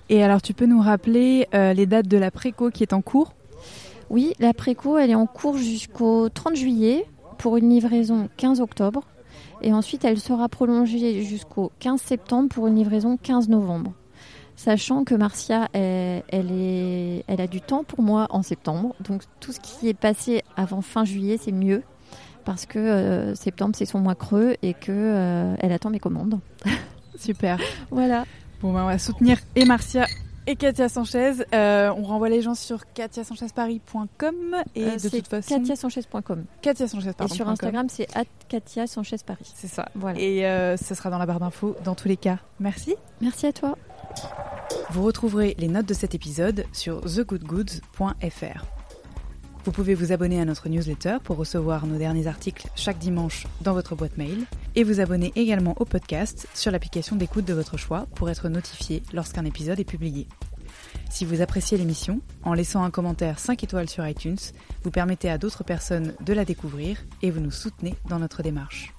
[0.09, 3.33] Et alors, tu peux nous rappeler les dates de la préco qui est en cours?
[4.09, 7.05] Oui, la préco, elle est en cours jusqu'au 30 juillet
[7.37, 9.03] pour une livraison 15 octobre.
[9.61, 13.93] Et ensuite, elle sera prolongée jusqu'au 15 septembre pour une livraison 15 novembre.
[14.57, 18.95] Sachant que Marcia, elle, est, elle a du temps pour moi en septembre.
[18.99, 21.83] Donc tout ce qui est passé avant fin juillet, c'est mieux.
[22.43, 26.39] Parce que euh, septembre, c'est son mois creux et qu'elle euh, elle attend mes commandes.
[27.17, 27.59] Super.
[27.91, 28.25] voilà.
[28.61, 30.07] Bon, ben, on va soutenir et Marcia
[30.47, 31.33] et Katia Sanchez.
[31.53, 36.45] Euh, on renvoie les gens sur katiasanchezparis.com et euh, de toute façon katiasanchez.com.
[36.61, 38.07] Katia Sanchez Et sur Instagram, c'est
[38.47, 38.85] Katia
[39.25, 39.51] Paris.
[39.53, 39.89] C'est ça.
[39.93, 40.19] Voilà.
[40.19, 42.39] Et euh, ce sera dans la barre d'infos dans tous les cas.
[42.59, 42.95] Merci.
[43.21, 43.77] Merci à toi.
[44.91, 48.65] Vous retrouverez les notes de cet épisode sur thegoodgoods.fr.
[49.65, 53.73] Vous pouvez vous abonner à notre newsletter pour recevoir nos derniers articles chaque dimanche dans
[53.73, 54.45] votre boîte mail
[54.75, 59.03] et vous abonner également au podcast sur l'application d'écoute de votre choix pour être notifié
[59.11, 60.27] lorsqu'un épisode est publié.
[61.09, 64.37] Si vous appréciez l'émission, en laissant un commentaire 5 étoiles sur iTunes,
[64.83, 68.93] vous permettez à d'autres personnes de la découvrir et vous nous soutenez dans notre démarche.